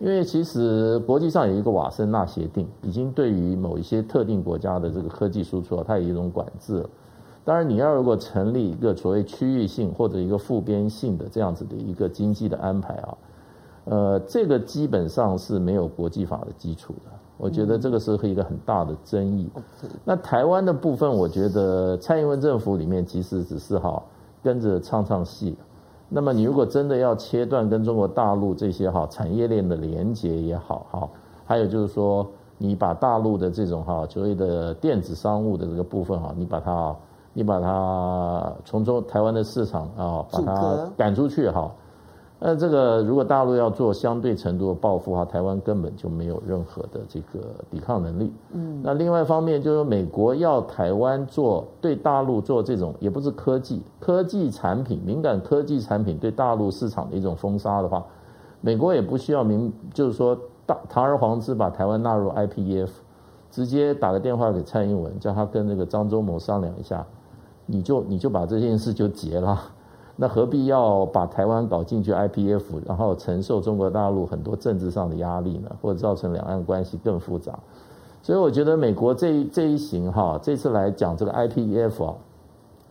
[0.00, 6.88] 因为其实国际上有一个瓦森纳协定，已经对于某一些特定国家的这个科技输出啊，它有一种管制了。
[7.44, 13.16] 当然，你要如果成立一个所谓区域性或者一个复边性的这样子的一个经济的安排啊，
[13.88, 17.10] 呃，这个基本上是没有国际法的基础的。
[17.38, 19.48] 我觉得这个是一个很大的争议。
[20.04, 24.02] 那台湾的部分，我觉得蔡英文政府里面其实只是哈
[24.42, 25.56] 跟着唱唱戏。
[26.08, 31.08] 那么你如果真的要切断跟中国大陆这些哈产业链的连接也好哈，
[31.44, 36.96] 还有就是说你把大陆的这种哈所谓的电子商务的这个部分哈，你把它
[37.32, 41.70] 你把它从中台湾的市场啊把它赶出去哈。
[42.40, 48.32] 那这个如果大陆要做相对程度的报复的话，台湾根本就没有任何的这个抵抗能力。
[48.52, 58.04] 嗯，那另外一方面就是美国要台湾做对大陆做这种也不是科技科技产品敏感科技产品对大陆市场的一种封杀的话，
[58.60, 62.88] 美国也不需要明就是说大堂而皇之把台湾纳入 IPEF，
[63.50, 67.04] 直接打个电话给蔡英文，叫他跟那个张忠谋商量一下，
[67.66, 69.60] 你就你就把这件事就结了。
[70.20, 75.70] 那何必要把台湾搞进去 IPF，然后承受中国大陆很多政治上的压力呢？
[75.80, 77.56] 或者造成两岸关系更复杂？
[78.20, 82.14] 所以我觉得美国这一这一行哈，这次来讲这个 IPEF 啊，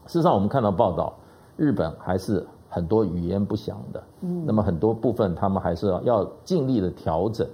[0.05, 1.13] 事实上我们看到报道，
[1.57, 4.01] 日本还是很多语言不详的。
[4.21, 7.45] 嗯，那么很多部分他们还是要尽力的调整，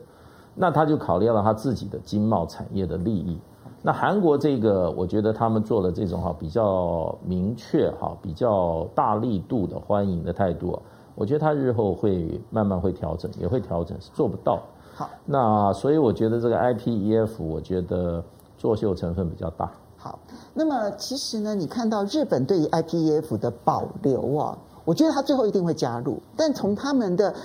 [0.54, 3.40] 那他就考虑到他自己的经贸产业的利益。
[3.86, 10.82] 那韩国这个，我觉得他们做了这种哈比较明确哈比较大力度的欢迎的态度，
[11.16, 14.62] 我觉得他日后会慢慢会调整，也会调整，是做不到。
[14.96, 18.24] 好，那所以我觉得这个 IPEF，我觉得
[18.58, 19.70] 作秀成分比较大。
[19.98, 20.18] 好，
[20.54, 27.36] 那么其实呢，你看到日本对于 IPEF 的保留啊，我觉得他最后一定会加入，但从他们的。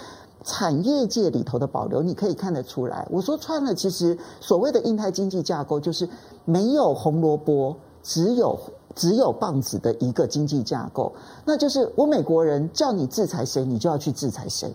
[0.44, 3.06] 产业界里头的保留，你可以看得出来。
[3.10, 6.08] 我说穿了，其实所谓的印太经济架构，就是
[6.44, 8.58] 没有红萝卜，只有
[8.94, 11.12] 只有棒子的一个经济架构。
[11.44, 14.72] 那就是我美国人叫你制裁谁，你就要去制裁谁。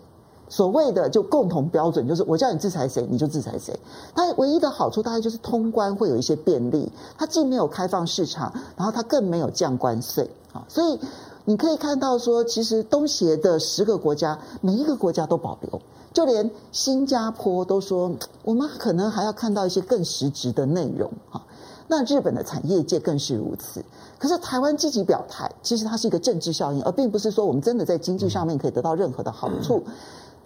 [0.49, 3.73] 所谓的就共同标准，就是我叫你制裁谁，你就制裁谁。
[4.13, 6.91] 它唯一的好处大概就是通关会有一些便利。
[7.17, 10.99] 它既没有开放市场，然后它更没有降关税啊，所以。
[11.45, 15.81] 你可以看到说，其实东协的十个国家，每一个国家都保留，
[16.13, 18.11] 就连新加坡都说，
[18.43, 21.43] 我们可能还要看到一些更实质的内容哈。
[21.89, 23.83] 那日本的产业界更是如此。
[24.17, 29.83] 可是台湾积极表态，其实它是一个政治效应，而并不是说我们真的在经济上面可以得到任何的好处。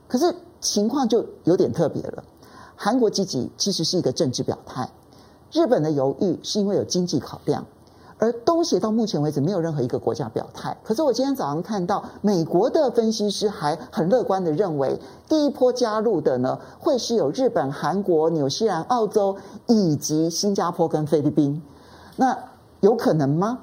[0.08, 2.24] 可是情况就有点特别了。
[2.76, 4.90] 韩国积极其实是一个政治表态，
[5.52, 7.64] 日本的犹豫是因为有经济考量。
[8.20, 10.76] 而东协到目前为止没有任何一个国家表态。
[10.84, 15.00] 可是我今天早上看到美国的分析师还很乐观的认为，
[15.30, 21.62] 第一波加入的呢，会是有日本、韩国、纽西兰、澳洲以及新加坡跟菲律宾。
[22.16, 22.38] 那
[22.80, 23.60] 有可能吗？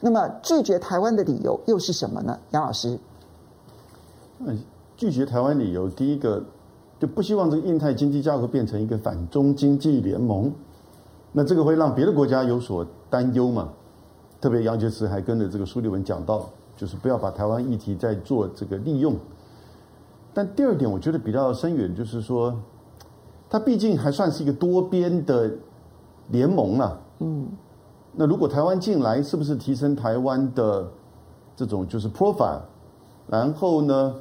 [0.00, 2.38] 那么拒绝台湾的理由又是什么呢？
[2.50, 2.98] 杨老师，
[4.38, 4.56] 嗯，
[4.96, 6.44] 拒绝台湾理由，第一个
[7.00, 10.52] 就不希望这个印太经济架构变成一个反中经济联盟，
[11.32, 13.70] 那这个会让别的国家有所担忧嘛？
[14.38, 16.46] 特别杨洁篪还跟着这个苏立文讲到，
[16.76, 19.16] 就是不要把台湾议题再做这个利用。
[20.34, 22.54] 但第二点，我觉得比较深远，就是说，
[23.48, 25.50] 它毕竟还算是一个多边的
[26.28, 27.00] 联盟啊。
[27.20, 27.48] 嗯。
[28.12, 30.86] 那如果台湾进来，是不是提升台湾的
[31.56, 32.60] 这种就是 profile？
[33.26, 34.14] 然后呢，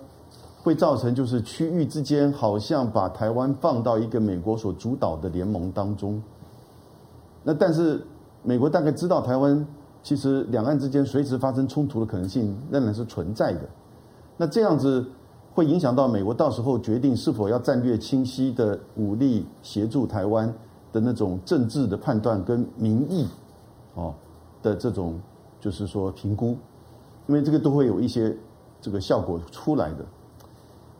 [0.63, 6.23] 会造成就是区域之间好像把台湾放到一个美国所主导的联盟当中。
[7.43, 8.01] 那但是
[8.43, 9.67] 美国大概知道台湾。
[10.06, 13.62] 其实两岸之间随时发生冲突的可能性仍然是存在的，
[14.38, 15.04] 那这样子
[15.52, 20.48] 会影响到美国到时候决定是否要战略清晰的武力协助台湾
[20.94, 23.28] 的那种政治的判断跟民意
[23.96, 24.13] 哦
[24.62, 25.20] 的这种
[25.60, 26.56] 就是说评估，
[27.26, 28.32] 因为这个都会有一些
[28.80, 30.06] 这个效果出来的。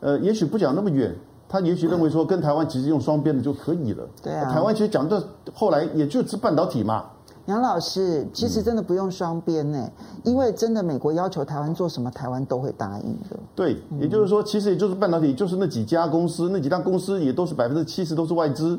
[0.00, 1.14] 呃，也许不讲那么远，
[1.48, 4.04] 他也许认为说跟台湾其实用双边的就可以了。
[4.20, 5.22] 对啊，台湾其实讲到
[5.54, 7.04] 后来也就是半导体嘛。
[7.46, 13.36] 杨老师，其实真的不用双边呢，嗯、因为真的美国要求台湾做什么，台湾都会答应的。
[13.54, 18.76] 对，也就是说，其实也就是半导体，就是那几家公司，那几家公司也都是百分之七十都是外资，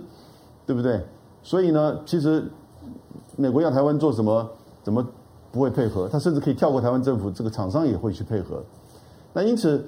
[0.66, 1.02] 对不对？
[1.42, 2.44] 所以呢，其实
[3.38, 4.46] 美国要台湾做什么，
[4.84, 5.06] 怎么
[5.50, 6.10] 不会配合？
[6.10, 8.62] 他甚至可以跳过台湾政府，这个厂商也会去配合。
[9.32, 9.82] 那因此，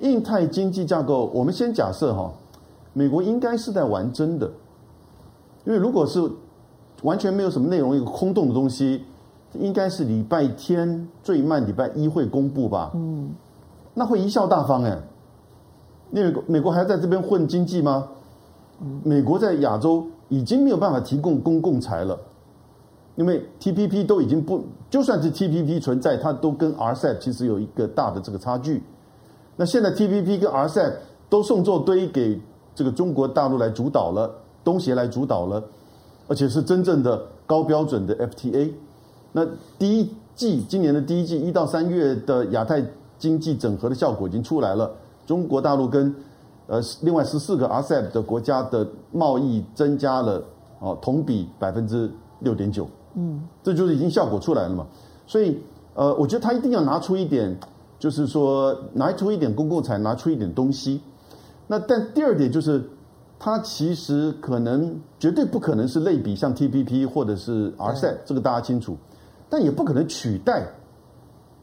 [0.00, 2.30] 印太经济架构，我们先假设哈，
[2.92, 4.46] 美国应该是在玩真的，
[5.64, 6.30] 因为如果是。
[7.06, 9.04] 完全没有什么内容，一个空洞的东西，
[9.52, 12.90] 应该是礼拜天最慢礼拜一会公布吧？
[12.94, 13.30] 嗯，
[13.94, 14.98] 那会贻笑大方哎，
[16.10, 18.08] 因为美国还在这边混经济吗？
[19.04, 22.18] 美国在亚洲已经没有办法提供公共财了，
[23.14, 28.82] 因为 TPP 都已经不，就算是 TPP 存在，它都跟 RCEP 其实有一个大的这个差距。
[29.54, 30.92] 那现在 TPP 跟 RCEP
[31.30, 32.40] 都送作堆给
[32.74, 34.28] 这个中国大陆来主导了，
[34.64, 35.62] 东协来主导了。
[36.28, 38.72] 而且是真正的高标准的 FTA。
[39.32, 39.46] 那
[39.78, 42.82] 第一季今年的第一季一到三月的亚太
[43.18, 44.90] 经济整合的效果已经出来了。
[45.26, 46.14] 中国大陆跟
[46.66, 50.42] 呃另外十四个 RCEP 的国家的贸易增加了
[50.80, 52.10] 哦，同比百分之
[52.40, 52.88] 六点九。
[53.14, 54.86] 嗯，这就是已经效果出来了嘛。
[55.26, 55.58] 所以
[55.94, 57.56] 呃，我觉得他一定要拿出一点，
[57.98, 61.00] 就是说拿出一点公共财，拿出一点东西。
[61.66, 62.82] 那但第二点就是。
[63.38, 68.96] 它其实可能绝对不可能是类比像 TPP 或者是 RCEP，这个大家清楚，
[69.48, 70.66] 但也不可能取代，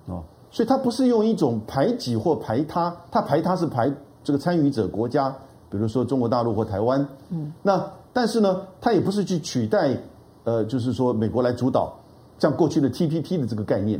[0.06, 3.92] 哦，所以它不是用一种排挤或排他，它排他是排
[4.24, 5.36] 这个参与者国家，
[5.70, 7.84] 比如说中国大陆或台湾，嗯，那
[8.14, 9.98] 但是呢，它也不是去取代，
[10.44, 11.94] 呃，就是说美国来主导，
[12.38, 14.00] 像过去的 TPP 的这个概念。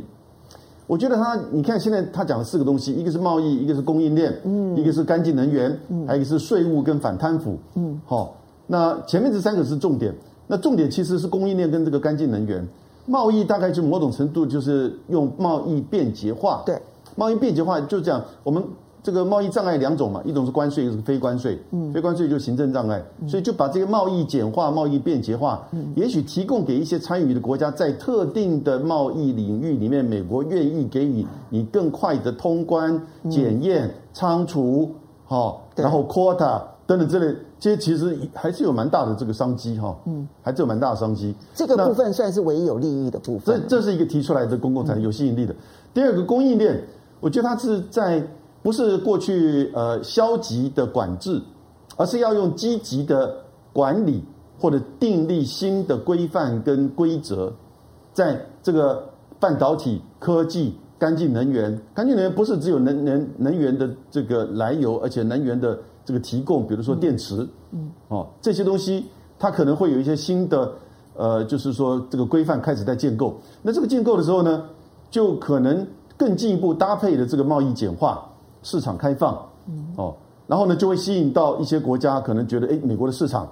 [0.86, 10.14] 我觉得他，你看现在他讲了四个东西，一个是贸易，一个是供应链，嗯，一个是干净能源，嗯，还有一个是税务跟反贪腐，嗯，好，那前面这三个是重点，
[10.46, 12.66] 那重点其实是供应链跟这个干净能源，
[13.06, 16.78] 贸易大概就某种程度就是用贸易便捷化，对，
[17.16, 18.62] 贸易便捷化就这样，我们。
[19.04, 21.60] 这个贸易障碍两种嘛，一种是关税，一种是非关税。
[21.72, 25.62] 嗯，非关税就是行政障碍，所以就把这个贸易简化、贸易便捷化。
[25.72, 34.90] 嗯，也许提供给一些参与的国家，在特定的贸易领域里面，美国愿意给予你更快的通关、检验、仓储，
[35.26, 39.94] 好，然后 quota 等等之类，这些其实还是有蛮大的这个商机哈。
[40.06, 41.34] 嗯，还是有蛮大的商机。
[41.54, 43.60] 这个部分算是唯一有利益的部分。
[43.68, 45.54] 这这是一个提出来的公共财有吸引力的。
[45.92, 46.82] 第二个供应链，
[47.20, 48.26] 我觉得它是在。
[48.64, 51.38] 不是过去呃消极的管制，
[51.98, 53.36] 而是要用积极的
[53.74, 54.24] 管理
[54.58, 57.52] 或者订立新的规范跟规则，
[58.14, 59.06] 在这个
[59.38, 69.04] 半导体科技、干净能源、干净能源不是只有能能能源的这个来由，而且能源的这个提供，比如说电池，嗯，哦这些东西
[69.38, 70.72] 它可能会有一些新的
[71.14, 73.36] 呃，就是说这个规范开始在建构。
[73.60, 74.64] 那这个建构的时候呢，
[75.10, 75.86] 就可能
[76.16, 78.26] 更进一步搭配的这个贸易简化。
[78.64, 79.34] 市场开放，
[79.96, 80.16] 哦，
[80.48, 83.46] 然后呢，就会吸引到一些国家，可能觉得，哎，美国的市场，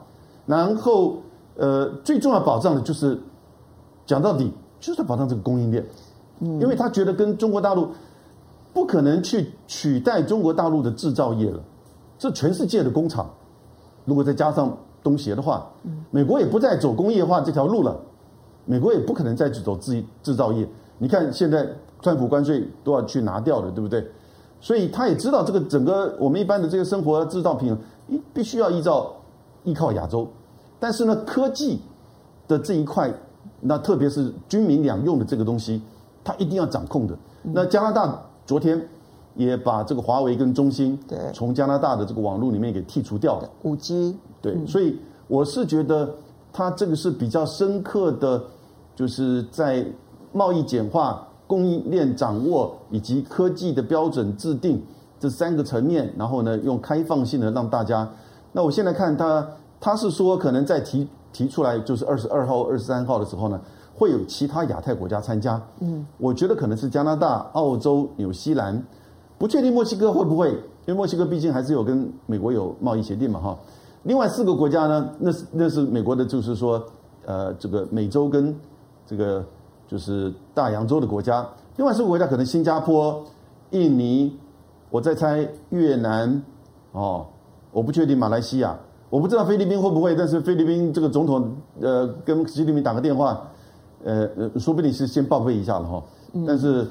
[0.46, 1.18] 然后，
[1.56, 3.16] 呃，最重要保障的就是
[4.04, 4.50] 讲到底
[4.80, 5.86] 就是保障这个供应链，
[6.40, 7.88] 嗯，因为他觉得跟中国大陆
[8.72, 11.60] 不可能去取代中国大陆的制造业了，
[12.18, 13.30] 这全世界的工厂，
[14.06, 15.70] 如果再加上东协的话，
[16.10, 17.94] 美国也不再走工业化这条路了，
[18.64, 20.66] 美国也不可能再去走制制造业。
[20.98, 21.68] 你看现在
[22.00, 24.06] 川普关税都要去拿掉了，对不对？
[24.62, 27.76] 所以他也知道这个整个我们一般的这个生活制造品，
[28.32, 29.12] 必须要依照
[29.64, 30.26] 依靠亚洲，
[30.80, 31.80] 但是呢，科技
[32.48, 33.12] 的这一块。
[33.64, 35.80] 那特别是军民两用的这个东西，
[36.24, 37.16] 他一定要掌控的。
[37.42, 38.88] 那加拿大昨天
[39.36, 40.98] 也把这个华为跟中兴
[41.32, 43.48] 从加拿大的这个网络里面给剔除掉了。
[43.62, 44.98] 五 G 对，所以
[45.28, 46.12] 我是觉得
[46.52, 48.42] 它这个是比较深刻的，
[48.96, 49.86] 就是在
[50.32, 54.82] 贸易简化、供应链掌握以及科技的标准制定
[55.20, 58.08] 这三个层面，然后呢，用开放性的让大家。
[58.52, 59.46] 那我现在看他，
[59.78, 61.06] 他是说可能在提。
[61.32, 63.58] 提出来就是二十二号、二十三号的时候呢，
[63.94, 65.58] 会有其他亚太国家参加。
[65.80, 68.84] 嗯，我觉得可能是加拿大、澳洲、纽西兰，
[69.38, 73.58] 不确定墨西哥会不会，因为墨西哥毕竟还是有跟美国有贸易协定嘛，哈。
[74.02, 76.84] 另外四个国家呢，那是那是美国的，就是说，
[77.24, 78.54] 呃，这个美洲跟
[79.06, 79.42] 这个
[79.92, 81.46] 就是大洋洲的国家。
[81.76, 83.22] 另外四个国家可能新加坡、
[83.72, 84.34] 印尼，
[84.88, 86.42] 我在猜越南，
[86.92, 87.26] 哦，
[87.70, 88.74] 我不确定马来西亚。
[89.10, 93.46] 我不知道菲律宾会不会，但是菲律宾这个总统呃跟习近平打个电话，
[94.02, 96.02] 呃呃，说不定是先报备一下了哈。
[96.46, 96.86] 但是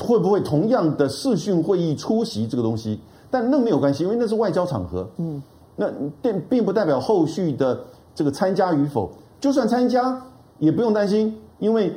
[0.00, 2.98] 会不会同样的视讯会议出席这个东西？
[3.30, 5.08] 但那没有关系，因为那是外交场合。
[5.18, 5.40] 嗯，
[5.76, 5.88] 那
[6.20, 7.78] 并并不代表后续的
[8.12, 9.08] 这个参加与否。
[9.38, 10.20] 就算参加，
[10.58, 11.92] 也不用担心，因为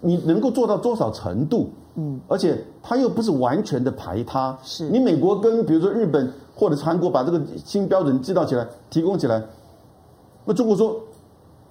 [0.00, 1.70] 你能够做到多少程度？
[1.96, 4.56] 嗯，而且他又不是完全的排他。
[4.62, 6.32] 是你美国跟比如说日本。
[6.52, 9.42] 或者是韩国把这个新标准制造起来，提供起来，
[10.44, 10.94] 那中国说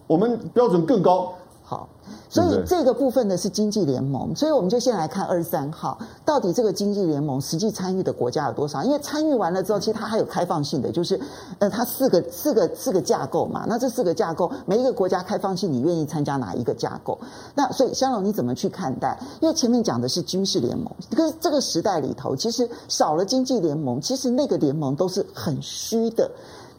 [0.07, 1.31] 我们标准更高。
[1.69, 1.87] 好，
[2.29, 8.83] 所以这个部分呢是经济联盟，所以我们就先来看二十三号，到底这个经济联盟实际参与的国家有多少？
[8.83, 11.21] 因为参与完了之后，其实它还有开放性的，就是
[11.59, 13.65] 呃，它四个四个四个架构嘛。
[13.67, 17.15] 那这四个架构，每一个国家开放性，你愿意参加哪一个架构？
[17.53, 19.15] 那所以香龙你怎么去看待？
[19.39, 26.31] 因为前面讲的是军事联盟，这个这个时代里头，其实少了经济联盟，其实那个联盟都是很虚的。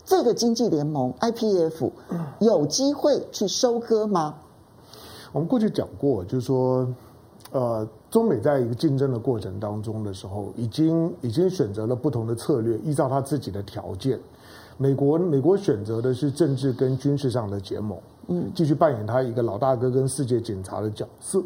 [0.04, 1.88] 这个经济联盟 IPF
[2.40, 4.34] 有机会去收割吗？
[5.32, 6.86] 我们过去讲过，就是说，
[7.52, 14.18] 呃，中美在一个竞争的过程当中的时候，已经已经选择了不同的策略，依照他自己的条件。
[14.76, 21.42] 美国美国选择的是政治跟军事上的结盟，嗯，继续扮演他一个老大哥跟世界警察的角色。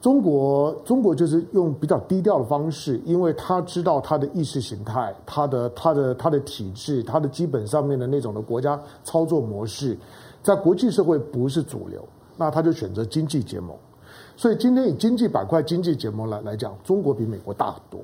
[0.00, 9.98] 中国中国就是用比较低调的方式，因为他知道他的意识形态、他的他的他的体制、他的基本上面的那种的国家操作模式，
[10.42, 12.02] 在国际社会不是主流。
[12.36, 13.76] 那他就选择经济结盟，
[14.36, 18.00] 所以今天以经济板块、经济结盟来来讲，中国比美国大很多。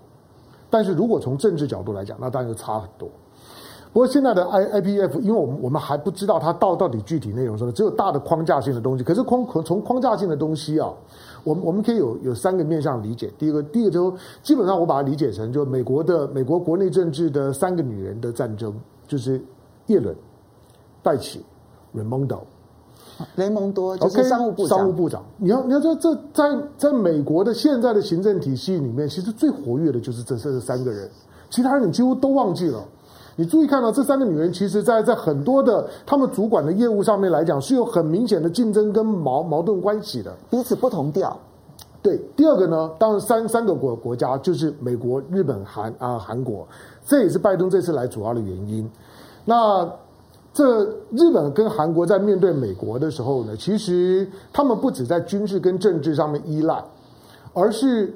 [0.69, 3.09] 但是如果从政治角度来讲，那当然就差很多。
[3.93, 9.03] 不过现在的 I IPF，因为我们我们还不知道它到到底具体内容什么，只有大的框架性的东西。
[9.03, 10.93] 可是框从框架性的东西啊，
[11.43, 13.33] 我们我们可以有有三个面向理解。
[13.37, 14.15] 第一个，第一个就
[14.45, 18.73] 基本上我把它理解成就美国的美国国内政治的三个女人的战争，
[19.09, 19.43] 就是
[19.87, 20.15] 叶伦、
[21.03, 21.45] 戴琪、
[21.95, 22.41] 雷蒙多。
[23.37, 24.79] 雷蒙多就是商务部长。
[24.79, 31.09] Okay, 商务部长，你要你要说这在在美国的现在的行政体系里面，其实最活跃的就是这这三个人，
[31.49, 32.83] 其他人你几乎都忘记了。
[33.37, 41.37] 你注意看到这三个女人，其实在在很多的他们主管的业务上面来讲，是有很明显的竞争跟矛矛盾关系的，彼此不同调。
[42.03, 46.67] 对，第二个呢，当然三三个国国家就是美国、日本、韩啊韩国，
[47.05, 48.91] 这也是拜登这次来主要的原因。
[49.45, 49.91] 那。
[50.53, 50.83] 这
[51.13, 56.83] 日本跟韩国在面对美国的时候呢，其实他们不止在军事跟政治上面依赖，
[57.55, 58.13] 而是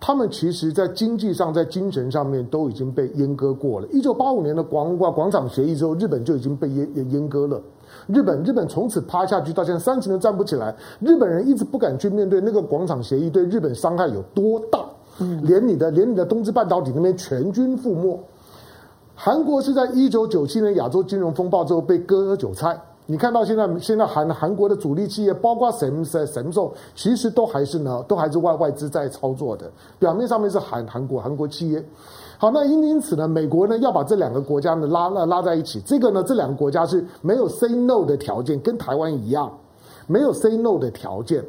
[0.00, 3.86] 他们其实在经济上、在精神上面都已经被阉割过了。
[3.92, 7.60] 一九八五年的广广广场协议之后，日本就已经被阉阉割了。
[8.06, 10.74] 日本日本从此趴下去，到现在三十年站不起来。
[11.00, 14.84] 日本人一直不敢去面对那个广场协议对日本伤害有多大，
[15.42, 18.18] 连你的连你的东芝半导体那边全军覆没。
[19.14, 22.78] 韩国是在一九九七年亚洲金融风暴之后被割韭菜。
[23.06, 29.70] 你看到现在，现在韩韩国的主力企业，包括什么什么什么、其实都还是呢，都还是外外资在操作的。
[29.98, 31.84] 表面上面是韩韩国韩国企业。
[32.38, 35.80] 好，那因因此呢，美国呢要把这两个国家呢拉拉拉在一起。
[35.82, 39.52] 这个呢，这两个国家是没有 say no 的条件，跟台湾一样，
[40.06, 41.44] 没有 say no 的条件。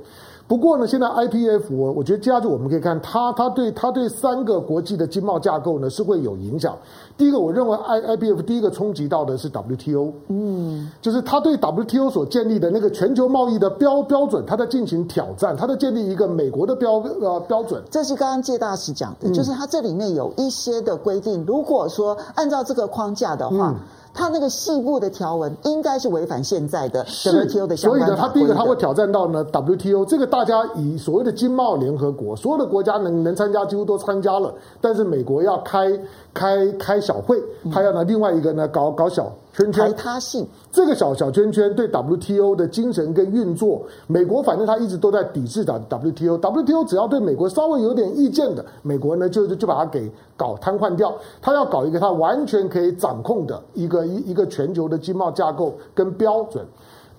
[0.47, 6.77] 不过呢，现在 IPF 我我觉得接下去我们可以看它它对它对三个国际的经贸架构呢是会有影响。
[7.17, 17.81] 第一个，我认为 I IPF 第一个冲击到的是 WTO，嗯，就是它对 WTO 所建立的那个全球贸易的标标准，它在进行挑战，它在建立一个美国的标呃标准。
[17.89, 23.71] 这是刚刚介大使讲的，就是它这里面有一些的规定，如果说按照这个框架的话。
[23.71, 23.75] 嗯
[24.15, 27.99] 它那个细部的条文应该是违反现在的 WTO 的相关。
[28.01, 35.91] 所以呢，它第一个它会挑战到呢 WTO 这个大家以所谓的经贸联合国，所有的国家能能参加几乎都参加了，但是美国要开
[36.33, 39.31] 开开小会，还要呢另外一个呢搞搞小。
[39.55, 46.37] 圈圈，排他性，这个小小圈圈对 WTO 的精神跟运作，美国反正他一直都在抵制的 WTO。
[46.37, 51.15] WTO 只要对美国稍微有点意见的，美国呢就就把它给搞瘫痪掉。
[51.41, 56.65] 他要搞一个他完全可以掌控的一个一一个全球的经贸架构跟标准。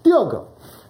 [0.02, 0.44] 第二个，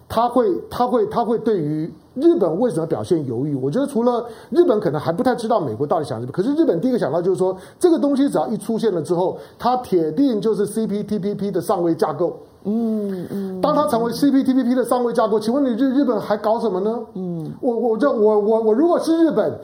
[0.09, 1.89] 他会他会他会对于。
[2.21, 3.55] 日本为什么表现犹豫？
[3.55, 12.37] 我觉得除了日本可能还不太知道美国到底想什么，可是日本第一个想到就是说，这个东西只要一出现了之后，它铁定就是 CPTPP 的上位架构。
[12.63, 13.61] 嗯嗯。
[13.61, 16.99] 当它成为 CPTPP 的上位架构，请问你日日本还搞什么呢？
[17.13, 19.57] 嗯，我我这我我我如果是日本。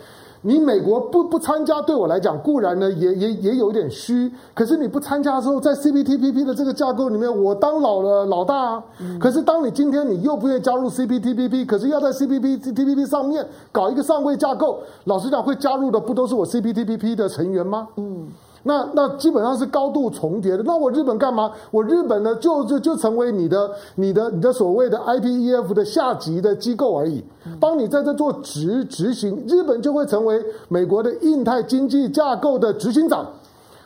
[0.45, 8.83] 你美国不不参加，对我来讲固然呢也也也有一点虚，可是你不参加的时候，在 CPTPP 的这个架构里面，我当老了老大啊。
[8.99, 17.87] 嗯、可是当你今天你又不愿意加入 CPTPP，可是要在 CPTPP 上面搞一个上位架构，老实讲，会加入的不都是我 CPTPP 的成员吗？
[17.95, 18.27] 嗯。
[18.63, 20.63] 那那基本上是高度重叠的。
[20.63, 21.51] 那我日本干嘛？
[21.69, 27.23] 我日本呢，就就就成为你的、你的、你的所谓的 IPEF 的下级的机构而已，
[27.59, 29.43] 帮你在这做执执行。
[29.47, 33.27] 日本就会成为美国的印太经济架构的执行长。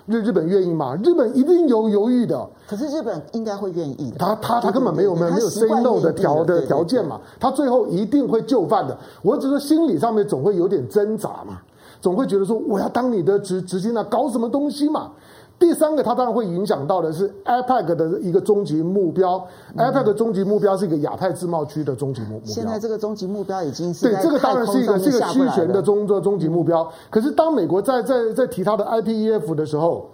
[0.06, 0.96] 日日本愿意吗？
[1.04, 2.48] 日本一定有犹豫的。
[2.66, 4.18] 可是日本应该会愿意的。
[4.18, 7.20] 他他他根本没有没有没有 say no 的条的条件嘛。
[7.40, 8.98] 他最后一定会就范的。
[9.22, 11.60] 我只是心理上面总会有点挣扎嘛。
[12.02, 15.12] 总会觉得说，我要当你的执执行长，搞什么东西嘛？
[15.60, 19.44] 第三个，它当然会影响到的是 APEC 的一个终极目标。
[19.76, 22.54] 嗯、APEC 的终极目标是一个亚太自贸区的终极目目标。
[22.54, 26.88] 现在这个终极目标已经是对这个当然是一个是一个虚悬的终的终极目标。
[27.10, 30.08] 可是当美国在在在提它的 IPEF 的时候。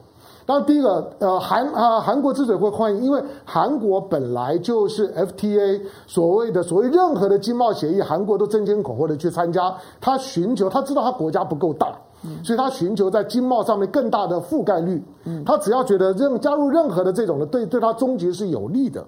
[0.45, 9.73] 当然，第一个，呃，韩啊，韩国之所以会欢迎，因为韩国本来就是 FTA 所谓的所谓任何的经贸协议，韩国都争先恐后的去参加。
[10.01, 11.97] 他寻求，他知道他国家不够大，
[12.43, 15.01] 所以他寻求在经贸上面更大的覆盖率。
[15.45, 19.03] 他只要觉得任加入任何的这种的，对对他终极是有利的。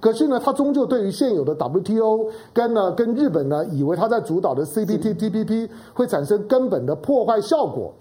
[0.00, 7.92] 可是呢，他终究对于现有的 WTO 跟呢跟日本呢，以为他在主导的 CPTPP 会产生根本的破坏效果。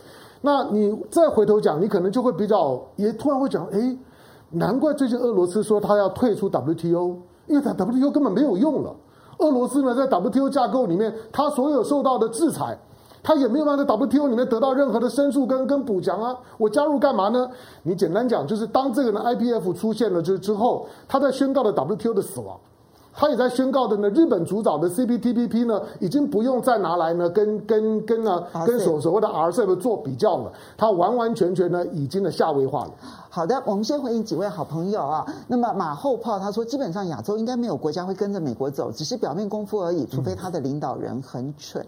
[0.41, 3.97] 那你再回头讲，你可能就会比较，也突然会讲，哎，
[4.51, 7.17] 难怪最近俄罗斯说他要退出 WTO，
[7.47, 8.95] 因为他 WTO 根本没有用了。
[9.39, 12.77] 俄罗斯呢，在 WTO 架构里面，他所有受到的制裁，
[13.21, 16.35] 他也没有办法在 WTO 里面得到任何的申诉跟跟补强啊。
[16.57, 17.49] 我加入干嘛呢？
[17.83, 22.57] 你简单讲，就是当这个呢 IPF 出现了之之后，他在宣告了 WTO 的死亡。
[23.19, 32.91] 他也在宣告的呢，日本主导的 CPTPP 呢，已经不用再拿来呢跟跟跟呢跟所所谓的 RCEP 做比较了，它完完全全呢已经的下位化了。
[33.29, 35.25] 好的，我们先回应几位好朋友啊。
[35.49, 41.85] 那么马后炮他说，基本上亚洲应该没有国家会跟着美国走，只是表面功夫而已，除非他的领导人很蠢。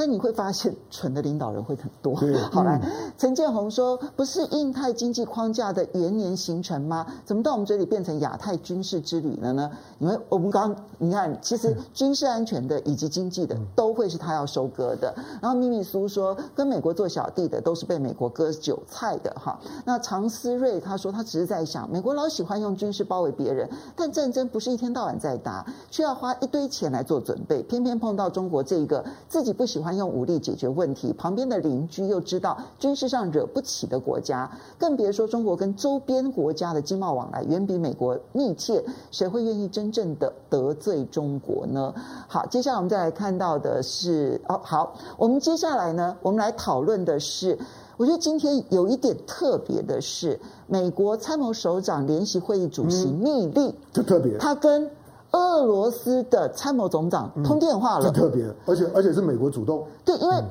[0.00, 2.14] 但你会发现，蠢的领导人会很多。
[2.50, 2.80] 好来，
[3.18, 7.06] 陈建宏说：“不是印太经济框架的延年形成吗？
[7.22, 9.70] 怎么到我们嘴里变成亚太军事之旅了呢？
[9.98, 15.14] 因为我们刚刚你看，其实军事安全的以及经济的都会是他要收割的。
[15.38, 19.60] 然后秘密苏说，跟美国做小弟的都是被美国割韭菜的哈。
[19.84, 41.94] 那常思睿他说，他只是在想，美国老喜欢用军事包围别人，但战争不是一天到晚在打，却要花一堆钱来做准备，偏偏碰到中国这一个自己不喜欢。”用武力解决问题，旁边的邻居又知道军事上惹不起的国家，更别说中国跟周边国家的经贸往来远比美国密切，谁会愿意真正的得罪中国呢？
[42.28, 47.58] 好，接下来我们再来看到的是哦，好，我们接下来呢，我们来讨论的是，
[47.96, 54.90] 我觉得今天有一点特别的是，美国参谋首长联席会议主席密利，这、嗯、特别，他跟。
[55.32, 59.86] 俄罗斯的参谋总长通电话了，这、嗯、特别，而且而且是美国主动。
[60.04, 60.42] 对，因为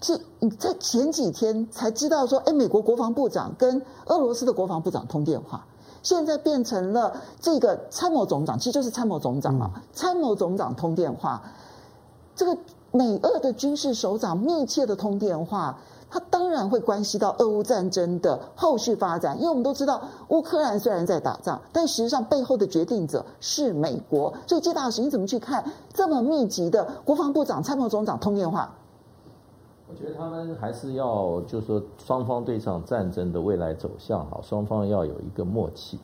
[0.00, 5.66] 是你在前几天才知道说，哎，美国国防部长跟俄罗斯的国防部长通电话，
[6.02, 11.42] 现在变成了这个参谋总长，其实就是参谋总长嘛，参谋总长通电话，
[12.36, 12.56] 这个
[12.92, 15.78] 美俄的军事首长密切的通电话。
[16.10, 24.34] 它当然会关系到俄乌战争的后续发展，因为我们都知道，乌克兰虽然在打仗，但实际上背后的决定者是美国。
[24.46, 28.74] 所以，谢大使，你怎么去看这么密集的国防部长、参谋总长通电话？
[29.88, 35.98] 我觉得他们还是要，就是说，双方对这场战争的未来走向，哈，双方要有一个默契。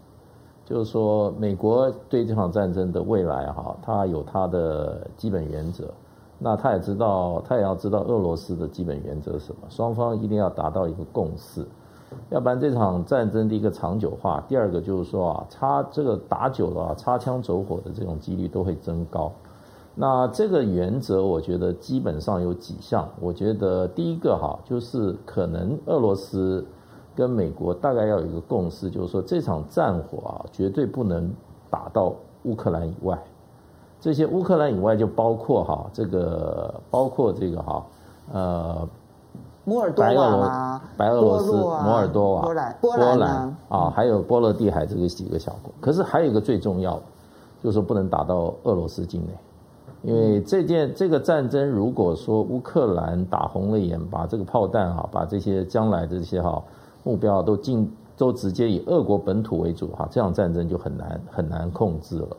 [0.65, 5.85] 就是说，美国对这场战争的未来，哈，他有他的基本原则。
[6.39, 9.63] 那他也知道，他也要知道俄罗斯的基本原则是什么。
[9.71, 11.67] 双方一定要达到一个共识，
[12.29, 14.45] 要不然这场战争的一个长久化。
[14.47, 19.33] 第二个就是说啊，擦这个打久了啊，擦枪走火的这种几率都会增高。
[19.95, 23.09] 那这个原则，我觉得基本上有几项。
[23.19, 26.63] 我觉得第一个哈，就是可能俄罗斯
[27.15, 31.33] 跟美国大概要有一个共识，就是说这场战火啊，绝对不能
[31.71, 32.13] 打到
[32.43, 33.19] 乌克兰以外。
[34.01, 37.87] 这些乌克兰以外就包括哈这个包括这个哈
[38.33, 38.89] 呃
[39.65, 45.73] 摩尔多瓦、白俄罗斯、摩尔多瓦、波兰、波兰啊，还有波罗的海这个几个小国。
[45.81, 47.03] 可是还有一个最重要的，
[47.65, 49.33] 就是说不能打到俄罗斯境内，
[50.03, 56.63] 因为这件这个战争，如果说乌克兰打红了眼，把这个炮弹啊，把这些将来的这些哈
[57.03, 62.37] 目标都进都直接以俄国本土为主哈，这场战争就很难很难控制了。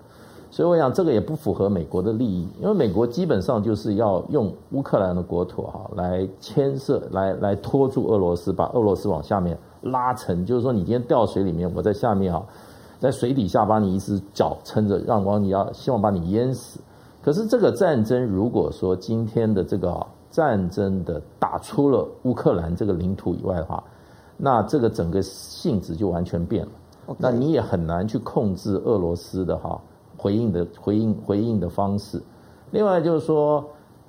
[0.50, 10.46] 所以我想，这个也不符合美国的利益，因为美国基本上就是要用乌克兰的国土哈来牵涉，来来拖住俄罗斯，把俄罗斯往下面拉沉。
[10.46, 12.42] 就是说，你今天掉水里面，我在下面啊，
[12.98, 16.80] 在水底下把你一只脚撑着，让光你要希望把你淹死。
[17.22, 23.84] 可是这个战争，如果说今天的这个啊战争的打出了乌克兰这个领土以外的话，
[24.38, 26.72] 那这个整个性质就完全变了。
[27.18, 29.80] 那你也很难去控制俄罗斯的哈。
[30.18, 32.22] 回应的回应回应的方式，
[32.72, 33.64] 另外就是说，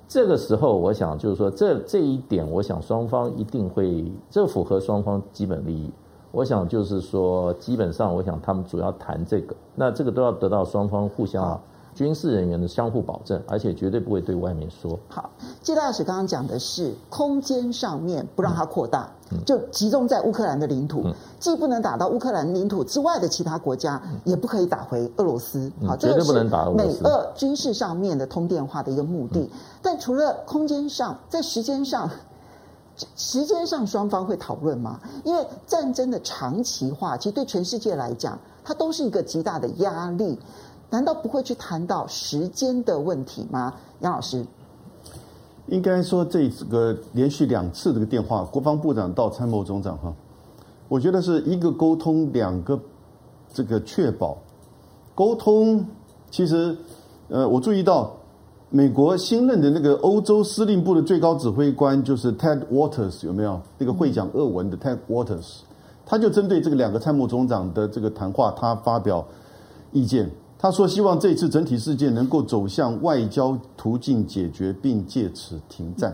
[0.07, 5.91] 这个时候我想就是说，这这一点，我想双方一定会，这符合双方基本利益。
[6.31, 11.59] 我想就是说，基本上我想他们主要谈这个，那这个都要得到双方互相。
[11.99, 14.97] 军事人员的相互保证，而且绝对不会对外面说。
[15.09, 15.29] 好，
[15.61, 25.69] 谢大使刚刚讲的是空间上面不让它扩大，嗯、就集中在乌克兰的领土，嗯、既不能打到乌克兰领土之外的其他国家，嗯、也不可以打回俄罗斯。
[25.85, 27.03] 好，绝对不能打俄罗斯。
[27.03, 29.49] 美俄军事上面的通电话的一个目的，嗯、
[29.81, 32.09] 但除了空间上，在时间上，
[33.17, 35.01] 时间上双方会讨论吗？
[35.25, 40.39] 因为战争的长期化，其实对全世界来讲，它都是一个极大的压力。
[40.91, 43.75] 难道不会去谈到时间的问题吗？
[43.99, 44.43] 杨老师，
[45.67, 50.11] 应该说这个连续两次这个电话，国防部长到参谋总长哈，
[50.87, 52.79] 我觉得是一个沟通，两个
[53.53, 54.37] 这个确保
[55.13, 55.85] 沟通。
[56.31, 56.75] 其实，
[57.27, 58.11] 呃，我注意到
[58.69, 63.61] 美国新任的那个欧洲司令部的最高指挥官就是 Ted Waters 有没有？
[63.77, 65.59] 那个会讲俄文的 Ted Waters，
[66.05, 69.23] 他就针对这个两个参谋总长的这个谈话，他发表
[69.91, 70.31] 意见。
[70.61, 76.13] 他说：“希望这次整体事件能够走向外交途径解决，并借此停战。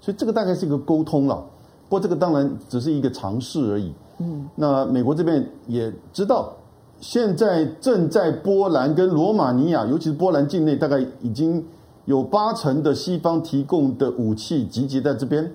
[0.00, 1.44] 所以这个大概是一个沟通了。
[1.88, 3.92] 不过这个当然只是一个尝试而已。
[4.18, 6.52] 嗯，那美国这边也知道，
[7.00, 11.66] 现在正在波兰跟罗马尼亚，尤其是波兰境内，大概已经
[12.04, 15.52] 有八成的西方提供的武器集结在这边，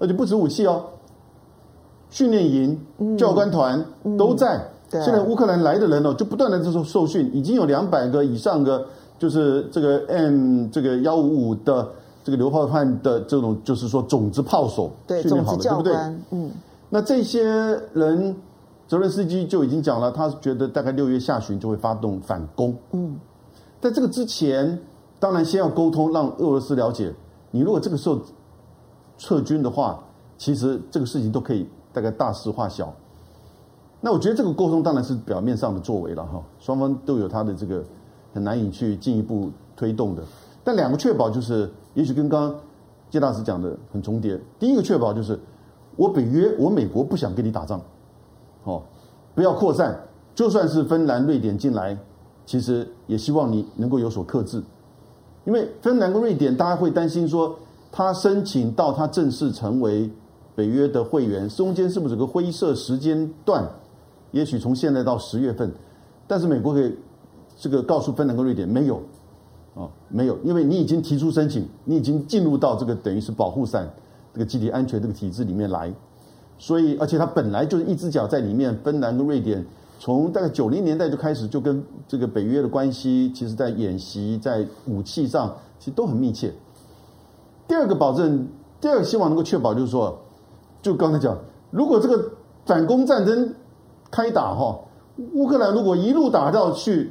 [0.00, 0.84] 而且不止武器哦，
[2.10, 3.84] 训练营、教官团
[4.18, 4.60] 都在。”
[5.00, 8.84] 现在乌克兰来的人呢，就不断的这种受训，已经有两百个以上的，
[9.18, 11.88] 就是这个 M 这个幺五五的
[12.22, 15.94] 这个榴炮弹的这种，就是说种子炮手训练好了，对不对？
[16.30, 16.50] 嗯。
[16.90, 17.42] 那这些
[17.94, 18.36] 人，
[18.86, 22.76] 泽伦斯基就已经讲了，他觉得大概六月下旬就会发动反攻。
[22.90, 23.18] 嗯。
[23.80, 24.78] 在这个之前，
[25.18, 27.12] 当然先要沟通，让俄罗斯了解，
[27.50, 28.20] 你如果这个时候
[29.16, 29.98] 撤军的话，
[30.36, 32.92] 其实这个事情都可以大概大事化小。
[34.04, 37.84] 那我觉得这个沟通当然是表面上的作为了哈，双方都有他的这个
[38.34, 40.22] 很难以去进一步推动的。
[40.64, 42.60] 但两个确保就是，也许跟刚刚
[43.10, 44.40] 谢大使讲的很重叠。
[44.58, 45.38] 第一个确保就是，
[45.94, 47.80] 我北约我美国不想跟你打仗，
[48.64, 48.82] 哦，
[49.36, 49.96] 不要扩散，
[50.34, 51.96] 就算是芬兰、瑞典进来，
[52.44, 54.60] 其实也希望你能够有所克制，
[55.44, 57.54] 因为芬兰跟瑞典大家会担心说，
[57.92, 60.10] 他申请到他正式成为
[60.56, 63.64] 北约的会员，中间是不是有个灰色时间段？
[64.32, 65.72] 也许从现在到十月份，
[66.26, 66.94] 但是美国可以
[67.56, 68.96] 这个告诉芬兰跟瑞典没有，
[69.74, 73.88] 啊，没有，因为你已经提出申请，你已经进入到这个等于是保护伞
[74.34, 75.92] 这个集体安全这个体制里面来，
[76.58, 79.64] 所以而且它本来就是一只脚在里面，芬兰跟瑞典
[79.98, 86.52] 从大概九零年代就开始就跟这个北约的关系，其实在演习在武器上其实都很密切。
[87.68, 88.48] 第二个保证，
[88.80, 90.18] 第二个希望能够确保就是说，
[90.82, 91.38] 就刚才讲，
[91.70, 92.32] 如果这个
[92.66, 93.54] 反攻战争
[94.12, 94.78] 开打哈，
[95.32, 97.10] 乌克兰如果一路打到去，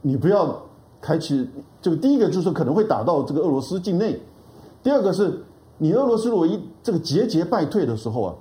[0.00, 0.56] 你不要
[1.00, 1.46] 开启
[1.80, 4.18] 这个第一个就是可能会打到这个俄罗斯境内，
[4.84, 5.44] 第二个是
[5.78, 8.34] 你俄罗斯如果一这个节节败退的时候啊，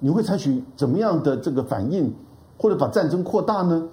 [0.00, 2.12] 你会采取怎么样的这个反应，
[2.58, 3.88] 或者把战争扩大呢？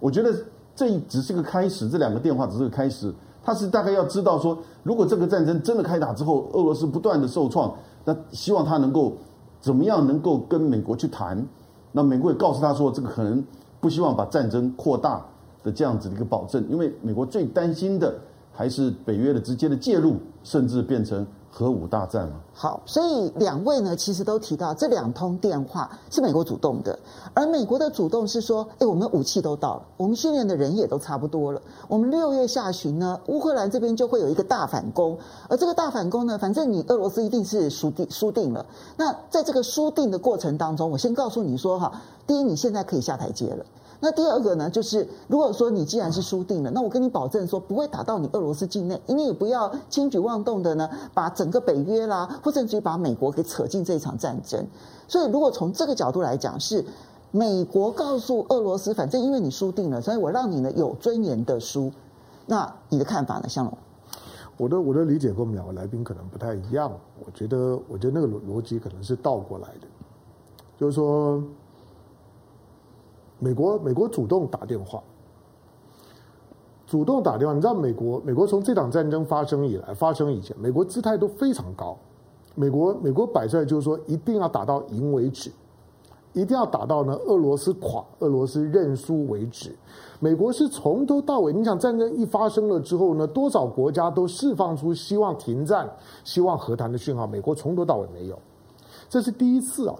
[0.00, 0.34] 我觉得
[0.74, 3.14] 这只是个开始，这两个电话只是个开始。
[3.44, 7.72] 他是大概要知道说，如果这个战争真的开打之后，俄罗斯不断的受创，
[8.04, 9.12] 那希望他能够
[9.60, 11.46] 怎么样能够跟美国去谈？
[11.96, 13.42] 那美国也告诉他说，这个可能
[13.80, 15.24] 不希望把战争扩大
[15.62, 18.14] 的这样子的一个保证，因为美国最担心的
[18.52, 21.24] 还是北约的直接的介入，甚至变成。
[21.56, 26.98] 核武大战嘛，好，所以两位呢，其实都提到这两通电话是美国主动的，
[27.32, 35.16] 而美国的主动是说，哎，我们武器都到了，我们训练的人也都差不多了，我们六月下旬呢，乌克兰这边就会有一个大反攻，
[35.48, 38.66] 而这个大反攻呢，反正你俄罗斯一定是输定输定了。
[38.96, 43.64] 那在这个输定的过程当中，我先告诉你说哈，第一，你现在可以下台阶了。
[44.04, 54.62] 那第二个呢，就是如果说你既然是输定了，那我跟你保证说不会打到你俄罗斯境内，你也不要轻举妄动的呢，把整个北约啦，或甚至于把美国给扯进这一场战争。
[55.08, 56.84] 所以，如果从这个角度来讲，是
[57.30, 61.90] 美国告诉俄罗斯，反正因为你输定了，所以我让你呢有尊严的输。
[62.44, 63.78] 那你的看法呢，向龙？
[64.58, 66.92] 我的我的理解跟我们两个来宾可能不太一样。
[67.24, 69.86] 我觉得，我觉得那个逻逻辑可能是倒过来的，
[70.78, 71.42] 就是说。
[73.38, 75.02] 美国，美国主动打电话，
[76.86, 77.52] 主动打电话。
[77.52, 81.96] 你知道，美国，美国从这场战争发生以来，发生以前，美国姿态都非常高。
[82.54, 85.50] 美国，美国摆出来就是说，一定要打到赢为止，
[86.32, 89.74] 一定要打到呢俄罗斯垮、俄罗斯认输为止。
[90.20, 95.90] 美国是从头到尾，你想战争一发生了之后呢，多少国家都释放出希望停战、
[96.22, 98.38] 希望和谈的讯号，美国从头到尾没有，
[99.08, 99.96] 这是第一次啊。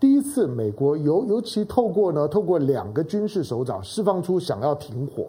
[0.00, 5.26] 第一次，美国尤尤其透过呢，透过两个军事首长释放出想要停火。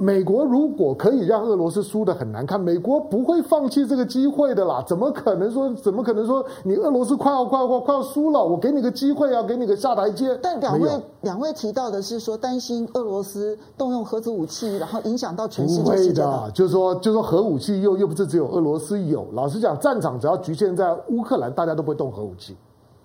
[0.00, 4.80] 美国如果可以让俄罗斯输得很难看，美国不会放弃这个机会的啦。
[4.86, 5.74] 怎么可能说？
[5.74, 10.38] 怎么可能说你俄罗斯快要快要快要输了，我给你个机会，要给你个下台阶？
[10.40, 10.88] 但两位
[11.22, 15.82] 两位提到的是说，担心俄罗斯动用核子武器，然后影响到全世界。
[15.82, 19.26] 不会的，就是说，就是说核武器又又不是只有俄罗斯有。
[19.32, 22.56] 老实讲，战场只要局限在乌克兰，大家都不会动核武器。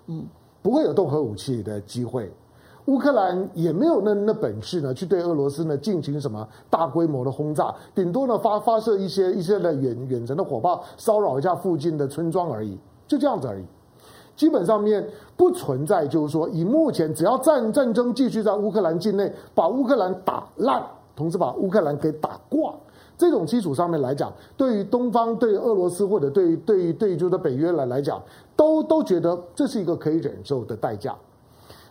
[0.06, 0.26] 嗯，
[0.62, 2.30] 不会有动核武器的机会，
[2.86, 13.64] 乌克兰也没有那那本事呢，去对俄罗斯呢进行什么大规模的轰炸，顶多呢发发射一些一些的远远程的火炮，骚扰一下附近的村庄而已，就这样子而已。
[14.36, 20.84] 基本上面不存在，就是说以目前只要战战争继续在乌克兰境内，把乌克兰打烂，
[21.14, 22.74] 同时把乌克兰给打挂。
[23.16, 28.22] 这种基础上面来讲，对于东方、对于俄罗斯或者对于对于对于就是北约来来讲，
[28.56, 31.14] 都都觉得这是一个可以忍受的代价。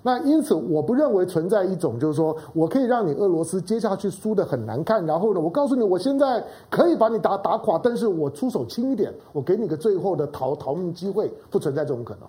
[0.05, 12.23] 那因此，我不认为存在一种就是说我可以让你俄罗斯接下去输得很难看，然后呢，我告诉你，我现在可以把你打打垮，但是我出手轻一点，我给你个最后的逃逃命机会，不存在这种可能。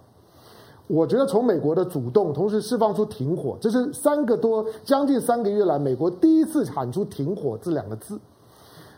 [0.86, 8.20] 我觉得从美国的主动，同时释放出停火，这是三个多将近三个月来，美国第一次喊出停火这两个字。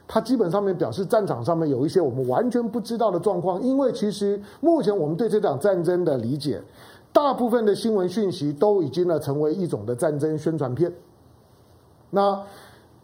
[0.08, 6.62] 他基本上面表示，战场上面有一些我们完全不知道的状况，因为其实目前我们对这场战争的理解，
[7.12, 10.92] 大部分的新闻讯息都已经呢成为一种的战争宣传片。
[12.10, 12.40] 那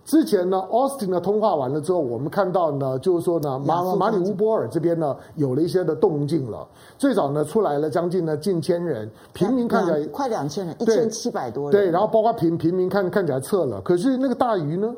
[0.04, 6.66] 之前呢，Austin 呢通话完了之后，我们看到呢，就是说呢，马马里乌波尔这边呢有了一些的动静了，
[6.98, 14.92] 最早呢出来了将近呢近千人，平民看起来快两千人，一千七百多人，对，然后包括平平民看看起来撤了，可是那个大鱼呢？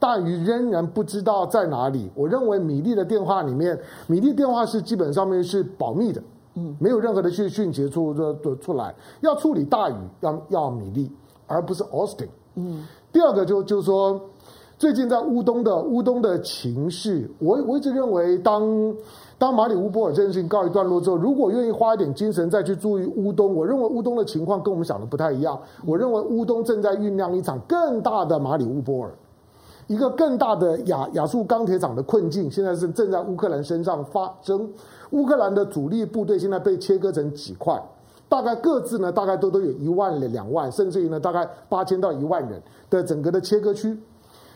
[0.00, 2.10] 大鱼仍然不知道在哪里。
[2.14, 3.78] 我认为米粒的电话里面，
[4.08, 6.22] 米粒电话是基本上面是保密的，
[6.54, 8.94] 嗯，没有任何的讯讯息出出出来。
[9.20, 11.12] 要处理大鱼，要要米粒，
[11.46, 12.28] 而不是 Austin。
[12.54, 12.82] 嗯，
[13.12, 14.18] 第二个就就是说，
[14.78, 18.96] 最近在乌东的乌东的情势，我我一直认为，当
[19.36, 25.60] 当马里乌波尔这件事情告一段落之后，如果愿意花一点精神再去注意乌东，我认为乌东的情况跟我们想的不太一样。
[25.86, 29.12] 我认为乌东正在酝酿一场更大的马里乌波尔。
[29.90, 34.70] 一个更大的亚亚速钢铁厂的困境，现在是正在乌克兰身上发生。
[35.10, 37.82] 乌克兰的主力部队现在被切割成几块，
[38.28, 43.98] 大概各自呢，大概都都有一万两万，甚至于呢，大概八千到一万人的整个的切割区。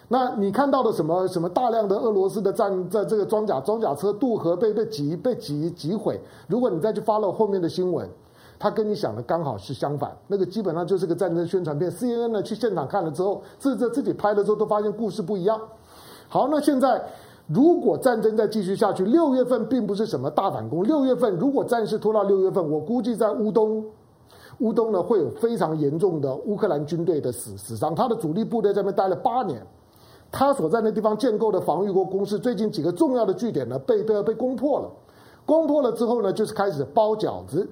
[0.06, 6.20] 那你看到的什么什么大量的俄罗斯的战在这个装甲装甲车渡河被被挤被挤挤毁？
[6.46, 8.08] 如果你再去 follow 后面的新闻。
[8.64, 11.90] 他跟你想的刚好是相反，那个基本上就是个战争宣传片。
[11.90, 15.60] CNN 呢去现场看了之后，自自自己拍了之后，都发现故事不一样。
[16.28, 17.04] 好，那现在
[17.46, 20.82] 如果战争再继续下去，六月份并不是什么大反攻。
[20.82, 23.84] 六月份如果战事拖到六月份，我估计在乌东，
[24.60, 27.94] 乌东呢会有非常严重的乌克兰军队的死死伤。
[27.94, 29.60] 他的主力部队在那边待了八年，
[30.32, 34.90] 他所在的地方建构的防御国工事，最近几个重要的据点呢被被被攻破了。
[35.44, 37.68] 攻破了之后呢，就是开始包饺子。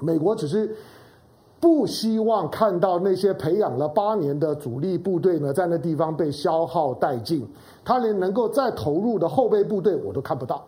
[0.00, 0.74] 美国只是。
[1.60, 7.44] 不希望看到那些培养了八年的主力部队呢，在那地方被消耗殆尽，
[7.84, 10.64] 他连能够再投入的后备部队我都看不到，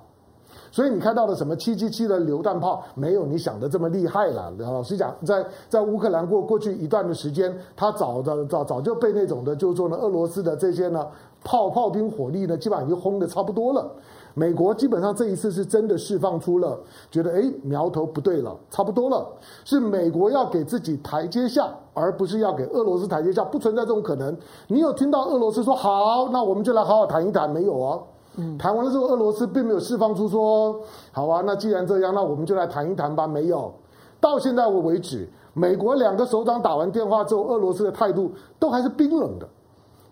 [0.72, 4.53] 所以你看到的什么七七七的榴弹炮，没有你想的这么厉害了。
[4.59, 11.07] 老实讲，在在乌克兰过过去一段的时间，他早早早早就被那种的，就是说呢，俄罗斯的这些呢
[11.45, 13.89] 炮炮兵火力呢，基本上已经轰得差不多了。
[14.35, 16.78] 美国基本上这一次是真的释放出了，
[17.11, 19.26] 觉得诶苗头不对了，差不多了，
[19.64, 24.37] 是美国要给自己台阶下，而不是要给俄罗斯台阶下，不存在这种可能。
[24.68, 27.51] 你有听到俄罗斯说好，那我们就来好好谈一谈？
[27.51, 27.99] 没有啊？
[28.37, 33.26] 嗯，谈完了之后，俄罗斯并没有释放出说好啊，那既然这样，那我们就来谈一谈吧？
[33.26, 33.72] 没有，
[34.20, 39.49] 到现在为止，美国两个首长打完电话之后，俄罗斯的态度都还是冰冷的，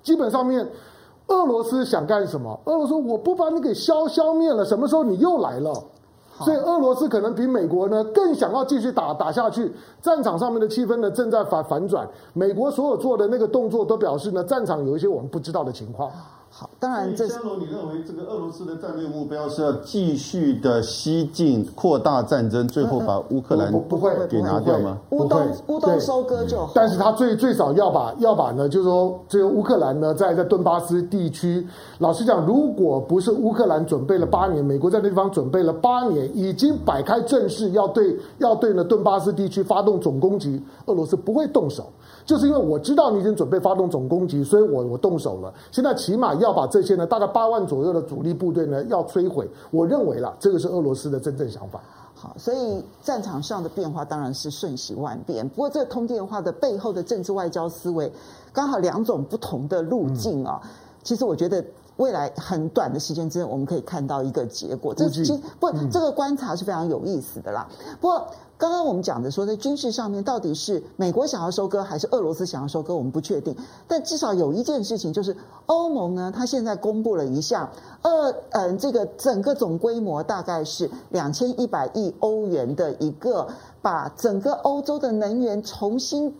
[0.02, 0.68] 基本上面。
[1.28, 2.58] 俄罗斯想干什么？
[2.64, 5.72] 俄罗斯我不把你给消消灭了，什么时候你又来了？
[6.40, 9.74] 所以俄罗斯可能比美国呢更想要继续打打下去。
[10.00, 16.10] 战场上面的气氛呢正在反反转，美国所有做的那个动作都表示呢战场有一些我们不知道的情况。
[16.50, 17.34] 好，当然这，这。
[17.34, 24.98] 佳龙，你认为这个俄罗斯的战略目标是要继续的西进、扩大战争，最后把乌克兰不会给拿掉吗？
[25.10, 26.72] 乌东乌东收割就好。
[26.74, 31.64] 但是他最最少要把要把呢，就是说这个乌克兰呢，在在顿巴斯地区，
[31.98, 41.92] 老实讲，如果不是乌克兰准备了八年，美国在那地方准备了八年，已经摆开阵势要对要对呢顿巴斯地区发动总攻击，俄罗斯不会动手。
[42.24, 45.50] 就是因为我知道你已经准备发动总攻击，所以我我动手了。
[45.70, 49.48] 现在起码要把这些呢，大概八万左右的主力部队呢，要摧毁。
[49.70, 51.80] 我认为啦，这个是俄罗斯的真正想法。
[52.14, 55.48] 好，所以战场上的变化当然是瞬息万变。
[55.48, 58.12] 不过，这个通电话的背后的政治外交思维，
[58.52, 60.60] 刚好两种不同的路径啊。
[60.64, 60.70] 嗯、
[61.02, 61.64] 其实我觉得。
[61.98, 64.94] 未来很短的时间之内，我们可以看到一个结果。
[64.94, 67.68] 这其实不，这个观察是非常有意思的啦。
[68.00, 68.26] 不过，
[68.56, 73.54] 刚刚我们讲的说，在军事上面到底是美国想要收割，还是俄罗斯想要收割，我们不确定。
[73.86, 75.36] 但至少有一件事情，就是
[75.66, 77.68] 欧盟呢，它现在公布了一项，
[78.02, 83.48] 呃，嗯，这个整个总规模大概是两千一百亿欧元的一个，
[83.82, 86.32] 把整个欧洲的能源重新。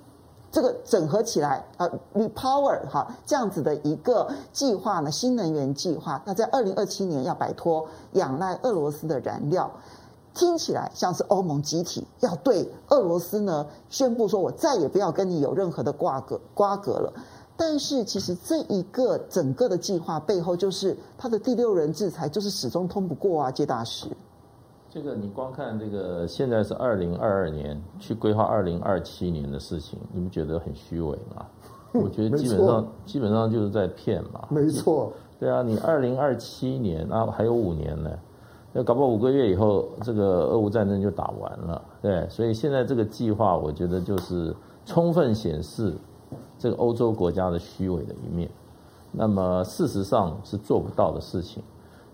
[0.50, 9.70] 这个整合起来啊，repower 哈，这样子的一个计划呢，新能源计划，那在二零二七年要摆脱仰赖俄罗斯的燃料，
[10.32, 17.12] 听起来像是欧盟集体要对俄罗斯呢宣布说，我再也不要跟你有任何的瓜葛瓜葛了。
[17.56, 24.06] 但是其实这一个整个的计划背后，就是他的第六轮制裁就是始终通不过啊，接大师。
[24.98, 31.46] 这个你光看这个，现在是二零二二年去规划二零二七年的事情，你不觉得很虚伪吗？
[31.92, 34.48] 我觉得基本上基本上就是在骗嘛。
[34.50, 35.12] 没错。
[35.38, 38.10] 对啊，你二零二七年啊还有五年呢，
[38.72, 41.80] 那搞不好五个月以后这个俄乌战争就打完了。
[42.02, 44.52] 对，所以现在这个计划，我觉得就是
[44.84, 45.94] 充分显示
[46.58, 48.50] 这个欧洲国家的虚伪的一面。
[49.12, 51.62] 那么事实上是做不到的事情，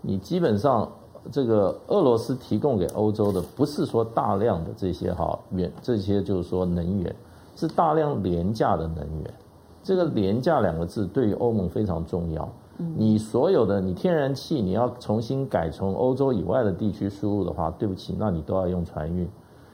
[0.03, 0.87] 你基本上。
[1.33, 7.15] 这个俄罗斯提供给欧洲的不是说大量的这些哈原，这些就是说能源，
[7.57, 9.35] 是大量廉价的能源。
[9.83, 12.49] 这个廉价两个字对于欧盟非常重要。
[12.97, 19.29] 你所有的你天然气你要重新改从欧洲以外的地区输入的话，对不起，那你都要用船运。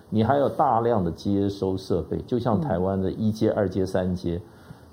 [0.08, 4.40] 你还有大量的接收设备，就像台湾的一阶、二阶、三阶。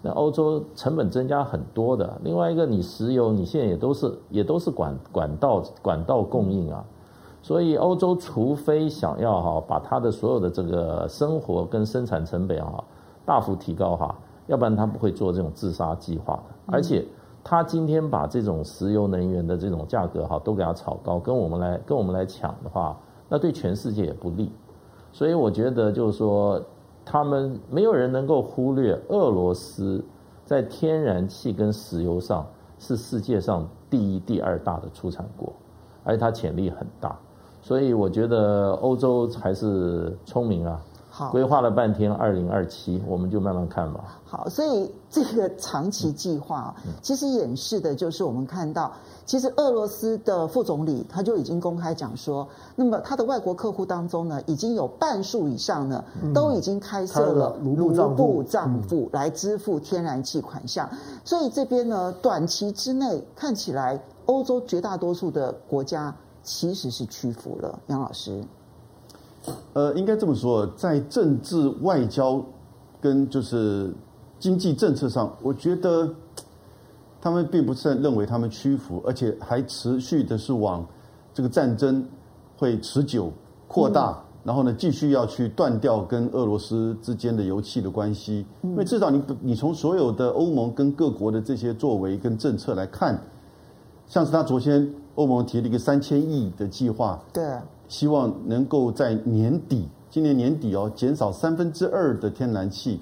[0.08, 6.82] 那欧洲成本增加很多的，另外一个你石油你现在也都是也都是管管道管道供应啊，
[7.42, 12.82] 所以欧洲除非想要哈把它的所有的这个生活跟生产成本哈
[13.26, 14.16] 大幅提高哈，
[14.48, 16.44] 要不然他不会做这种自杀计划的。
[16.68, 17.06] 而且
[17.44, 22.98] 他今天把这种石油能源的这种价格哈都给它炒高，跟我们来跟我们来抢的话，
[23.28, 24.50] 那对全世界也不利。
[25.12, 26.62] 所以我觉得就是说。
[27.10, 30.04] 他们没有人能够忽略俄罗斯
[30.46, 32.46] 在天然气跟石油上
[32.78, 35.54] 是世界上第一、第二大的出产国，
[36.04, 37.18] 而且它潜力很大，
[37.62, 40.82] 所以我觉得欧洲还是聪明啊。
[41.10, 44.20] 好，规划了半天，二零二七，我们就慢慢看吧。
[44.26, 48.92] 好，所以这个长期计划，其实演示的就是我们看到，
[49.28, 52.48] 其实俄罗斯的副总理他就已经公开讲说，
[52.78, 56.04] 那么他的外国客户当中呢，已经有半数以上呢，
[56.34, 57.76] 都已经开设了卢
[58.16, 60.90] 布账户来支付天然气款项。
[61.26, 67.78] 所以这边呢，短期之内看起来，欧洲绝大多数的国家其实是屈服了。
[67.88, 68.42] 杨老师。
[69.74, 72.42] 呃，应该这么说，在政治外交
[73.02, 73.94] 跟就是
[74.40, 76.10] 经济政策上，我觉得
[77.22, 80.86] 他们并不是认为他们屈服，而且还持续的是往
[81.34, 82.06] 这个战争
[82.58, 83.32] 会持久
[83.68, 88.46] 扩大，嗯、然后呢，继续要去断掉跟俄罗斯之间的油气的关系。
[88.62, 93.20] 因为至少你你从所有的欧盟跟各国的这些作为跟政策来看，
[94.06, 97.44] 像是他昨天欧盟提了一个三千亿的计划，对。
[97.88, 103.00] 希望能够在年底，今年年底哦，减少三分之二的天然气，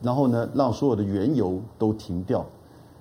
[0.00, 2.42] 然后呢，让所有的原油都停掉。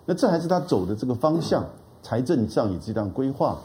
[0.08, 1.64] 那这还是他走的这个方向，
[2.01, 3.55] 财政上也是这样规划。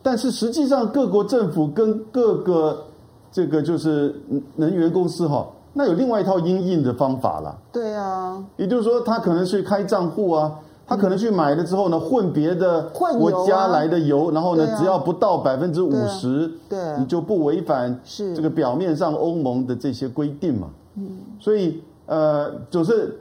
[0.00, 2.84] 但是实际上，各国政府跟各个
[3.32, 4.14] 这个就是
[4.54, 7.58] 能源公司哈，那有另外一套因应的方法了。
[7.72, 10.60] 对啊，也就是说，他可能去开账户啊。
[10.90, 18.00] 他可能去买了之后呢，混别的国家来的油，然后呢，啊、只要不到百分之五十，对，你就不违反
[18.34, 20.70] 这个表面上欧盟的这些规定嘛。
[20.94, 23.20] 嗯，所以呃，就是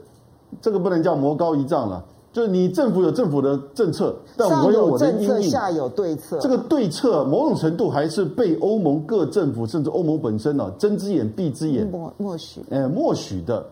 [0.61, 2.01] 这个不能叫魔高一丈了，
[2.37, 6.37] 就是你政府有政府的政策，但我有我的因应，下有对策。
[6.37, 13.65] 这个对策某种程度还是被欧盟各政府甚至欧盟本身呢、啊，睁只眼闭只眼，默默许，哎，默许的。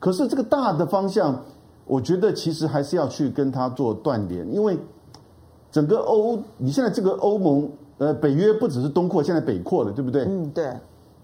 [0.00, 1.40] 可是这个大的方向。
[1.86, 4.76] 我觉得其实还是要去跟他做断联，因为
[5.72, 7.66] 整个欧，你现在这个欧盟，
[7.96, 10.24] 呃，北约不只是东扩，现在北扩了，对不对？
[10.24, 10.70] 嗯，对。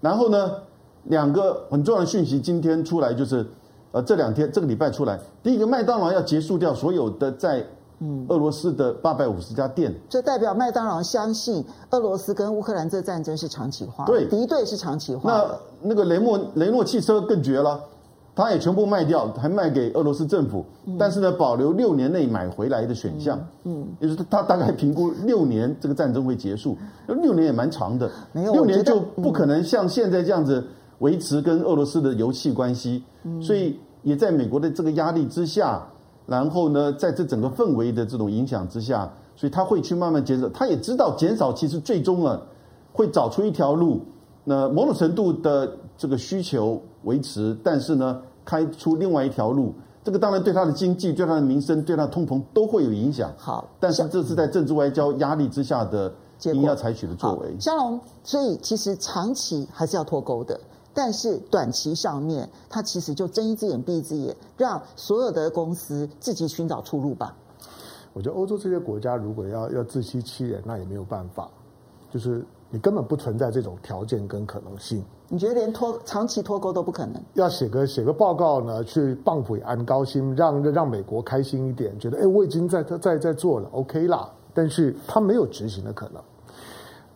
[0.01, 0.53] 然后呢，
[1.03, 3.45] 两个很重要的讯息今天出来，就是
[3.95, 7.65] 呃，这两天这个礼拜出来，第一个，麦当劳要结束掉所有的在
[8.01, 15.31] 嗯俄罗斯的八百五十家店，这代表麦当劳相信俄罗斯跟乌克兰这战争是长期化，对，敌对是长期化。
[15.31, 17.79] 那那个雷诺雷诺汽车更绝了。
[18.37, 20.65] 他也全部卖掉，还卖给俄罗斯政府，
[20.99, 23.39] 但是呢，保留六年内买回来的选项。
[23.63, 26.77] 嗯，也就是他大概评估六年这个战争会结束，
[27.07, 28.11] 六年也蛮长的。
[28.33, 30.61] 没有，六年就不可能像现在这样子
[30.99, 33.03] 维持跟俄罗斯的油气关系。
[33.41, 35.85] 所以也在美国的这个压力之下，
[36.25, 40.47] 然后呢，在这整个氛围的这种影响之下，所以他会去慢慢减少。
[40.49, 42.39] 他也知道减少其实最终啊
[42.93, 44.01] 会找出一条路。
[44.47, 49.73] 那某种程度的这个需求维持，但是呢，开出另外一条路，
[50.03, 53.33] 这个当然对他的经济、对他的民生、对他的通膨都会有影响。
[53.37, 57.59] 好，但是这是在政治外交压力之下的应该要采取的作为。
[57.59, 60.59] 香龙，所以其实长期还是要脱钩的，
[60.95, 67.35] 但是短期上面，他其实就睁一只眼闭一只眼，让所有的公司自己寻找出路吧。
[68.13, 71.51] 我觉得欧洲这些国家如果要要自欺欺人，那也没有办法，
[72.09, 72.43] 就是。
[72.71, 75.01] 你根本不存在这种条件跟可能性。
[75.29, 77.23] 你觉得连脱长期脱钩都不可能？
[77.35, 84.29] 要写个写个报告呢，去放普安高薪，让让美国开心一点，觉得哎，我已经在在在做了，OK 啦。
[84.53, 86.21] 但是他没有执行的可能。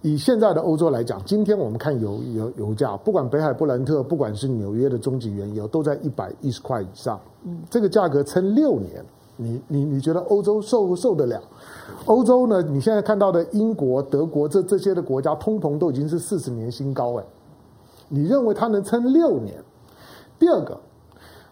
[0.01, 7.19] 以现在的欧洲来讲，今天我们看油油油价，不管北海布兰特，不管是纽约的中级原油，都在一百一十块以上。
[7.43, 9.03] 嗯，这个价格撑六年。
[9.41, 11.41] 你你你觉得欧洲受受得了？
[12.05, 12.61] 欧洲呢？
[12.61, 17.23] 你现在看到的英国、德国这这些的国家，通膨都已经是四十年新高哎。
[18.09, 19.55] 你认为它能撑六年？
[20.37, 20.77] 第二个，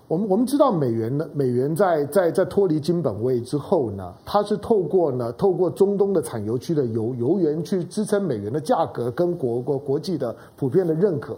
[0.08, 11.36] 我们我们知道美元呢，美元在在在脱离金本位之后呢，它是透过呢透过中东的产油区的油油源去支撑美元的价格跟国国国际的普遍的认可。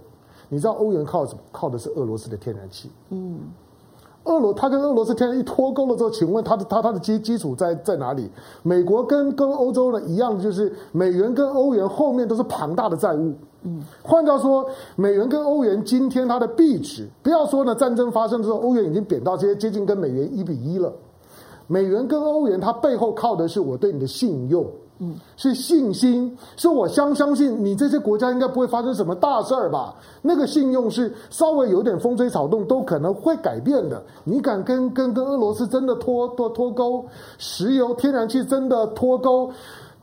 [0.50, 1.40] 你知道欧元靠什么？
[1.52, 2.92] 靠的是俄罗斯的天然气。
[3.10, 3.40] 嗯。
[4.26, 8.30] 俄罗，它跟俄罗斯天然气脱钩了之后，请问它的它它的基基础在在哪里？
[8.62, 13.34] 美国跟跟欧洲呢一样，就是美元跟欧元后面都是庞大的债务。
[13.64, 20.94] 嗯，换句话说，美元跟欧元今天它的币值，不要说呢战争发生之后，欧元已经贬到接接近跟美元一比一了。
[21.68, 24.66] 美元跟欧元它背后靠的是我对你的信用。
[25.02, 29.96] 嗯，是信心，是我相相信你这些国家应该不会发生什么大事儿吧？
[30.22, 34.04] 那个信用是稍微有点风吹草动都可能会改变的。
[34.26, 37.06] 你敢跟跟跟俄罗斯真的脱脱脱钩？
[37.38, 39.50] 石油、天然气真的脱钩？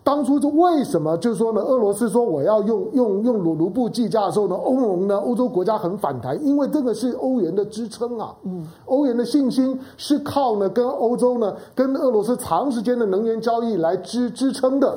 [0.06, 1.60] 当初就为什么就是说呢？
[1.60, 8.32] 俄罗斯说我要用用用卢卢布计价的时候呢，欧盟呢，欧洲国家很反弹，因为这个是欧元的支撑啊。
[8.44, 14.96] 嗯，欧元的信心是靠呢跟欧洲呢跟俄罗斯长时间的能源交易来支支撑的。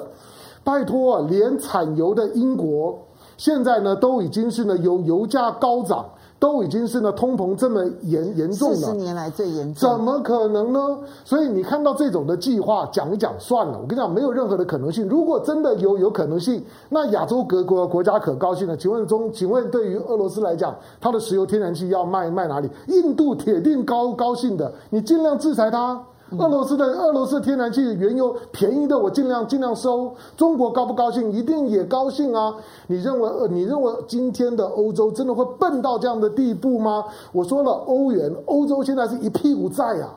[0.63, 2.95] 拜托啊，连产油的英国
[3.35, 6.05] 现在呢都已经是呢油油价高涨。
[6.39, 10.97] 都已经是呢通膨这么严严重了，四十年来最严重，怎么可能呢？
[11.25, 15.07] 所以你看到这种的计划讲一讲算了，我跟你讲没有任何的可能性。
[15.09, 18.77] 如果真的有有可能性，那亚洲各国国家可高兴了。
[18.77, 22.69] 请问中，请问对于俄罗斯来讲，它的石油天然气要卖卖哪里？
[22.87, 26.01] 印度铁定高高兴的，你尽量制裁它。
[26.37, 30.13] 俄罗斯的俄罗斯天然气原油便宜的，我尽量尽量收。
[30.37, 31.31] 中国高不高兴？
[31.31, 32.55] 一定也高兴啊！
[32.87, 37.03] 你认为呃，你认为今天的欧洲真的会笨到这样的地步吗？
[37.31, 40.13] 我说了，欧元，欧洲现在是一屁股债啊。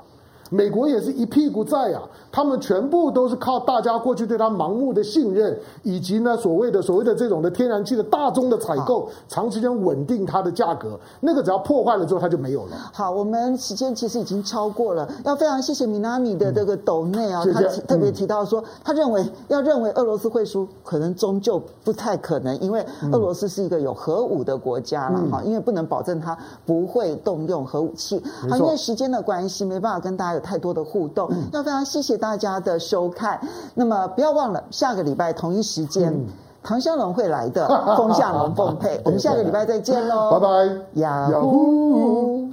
[0.51, 2.03] 美国也是一屁股债啊，
[2.33, 12.91] 他们全部都是靠大家过去对他盲目的信任，以及呢所谓的所谓的这种的天然气的大宗的采购，长时间稳定它的价格，那个只要破坏了之后，它就没有了。
[12.93, 28.23] 好，我们时间其实已经超过了，要非常谢谢米纳米的这个斗内啊，他特别提到说，他认为要认为俄罗斯会输，可能终究不太可能，因为俄罗斯是一个有核武的国家了哈，因为不能保证它不会动用核武器。
[28.49, 30.43] 好，因为时间的关系，没办法跟大家有。
[30.43, 33.41] 太多的互动，要非常谢谢大家的收看。
[33.75, 36.29] 那么不要忘了，下个礼拜同一时间，嗯、
[36.63, 37.67] 唐湘龙会来的，
[37.97, 39.01] 风向龙凤配。
[39.05, 42.52] 我们下个礼拜再见喽，拜拜，雅虎。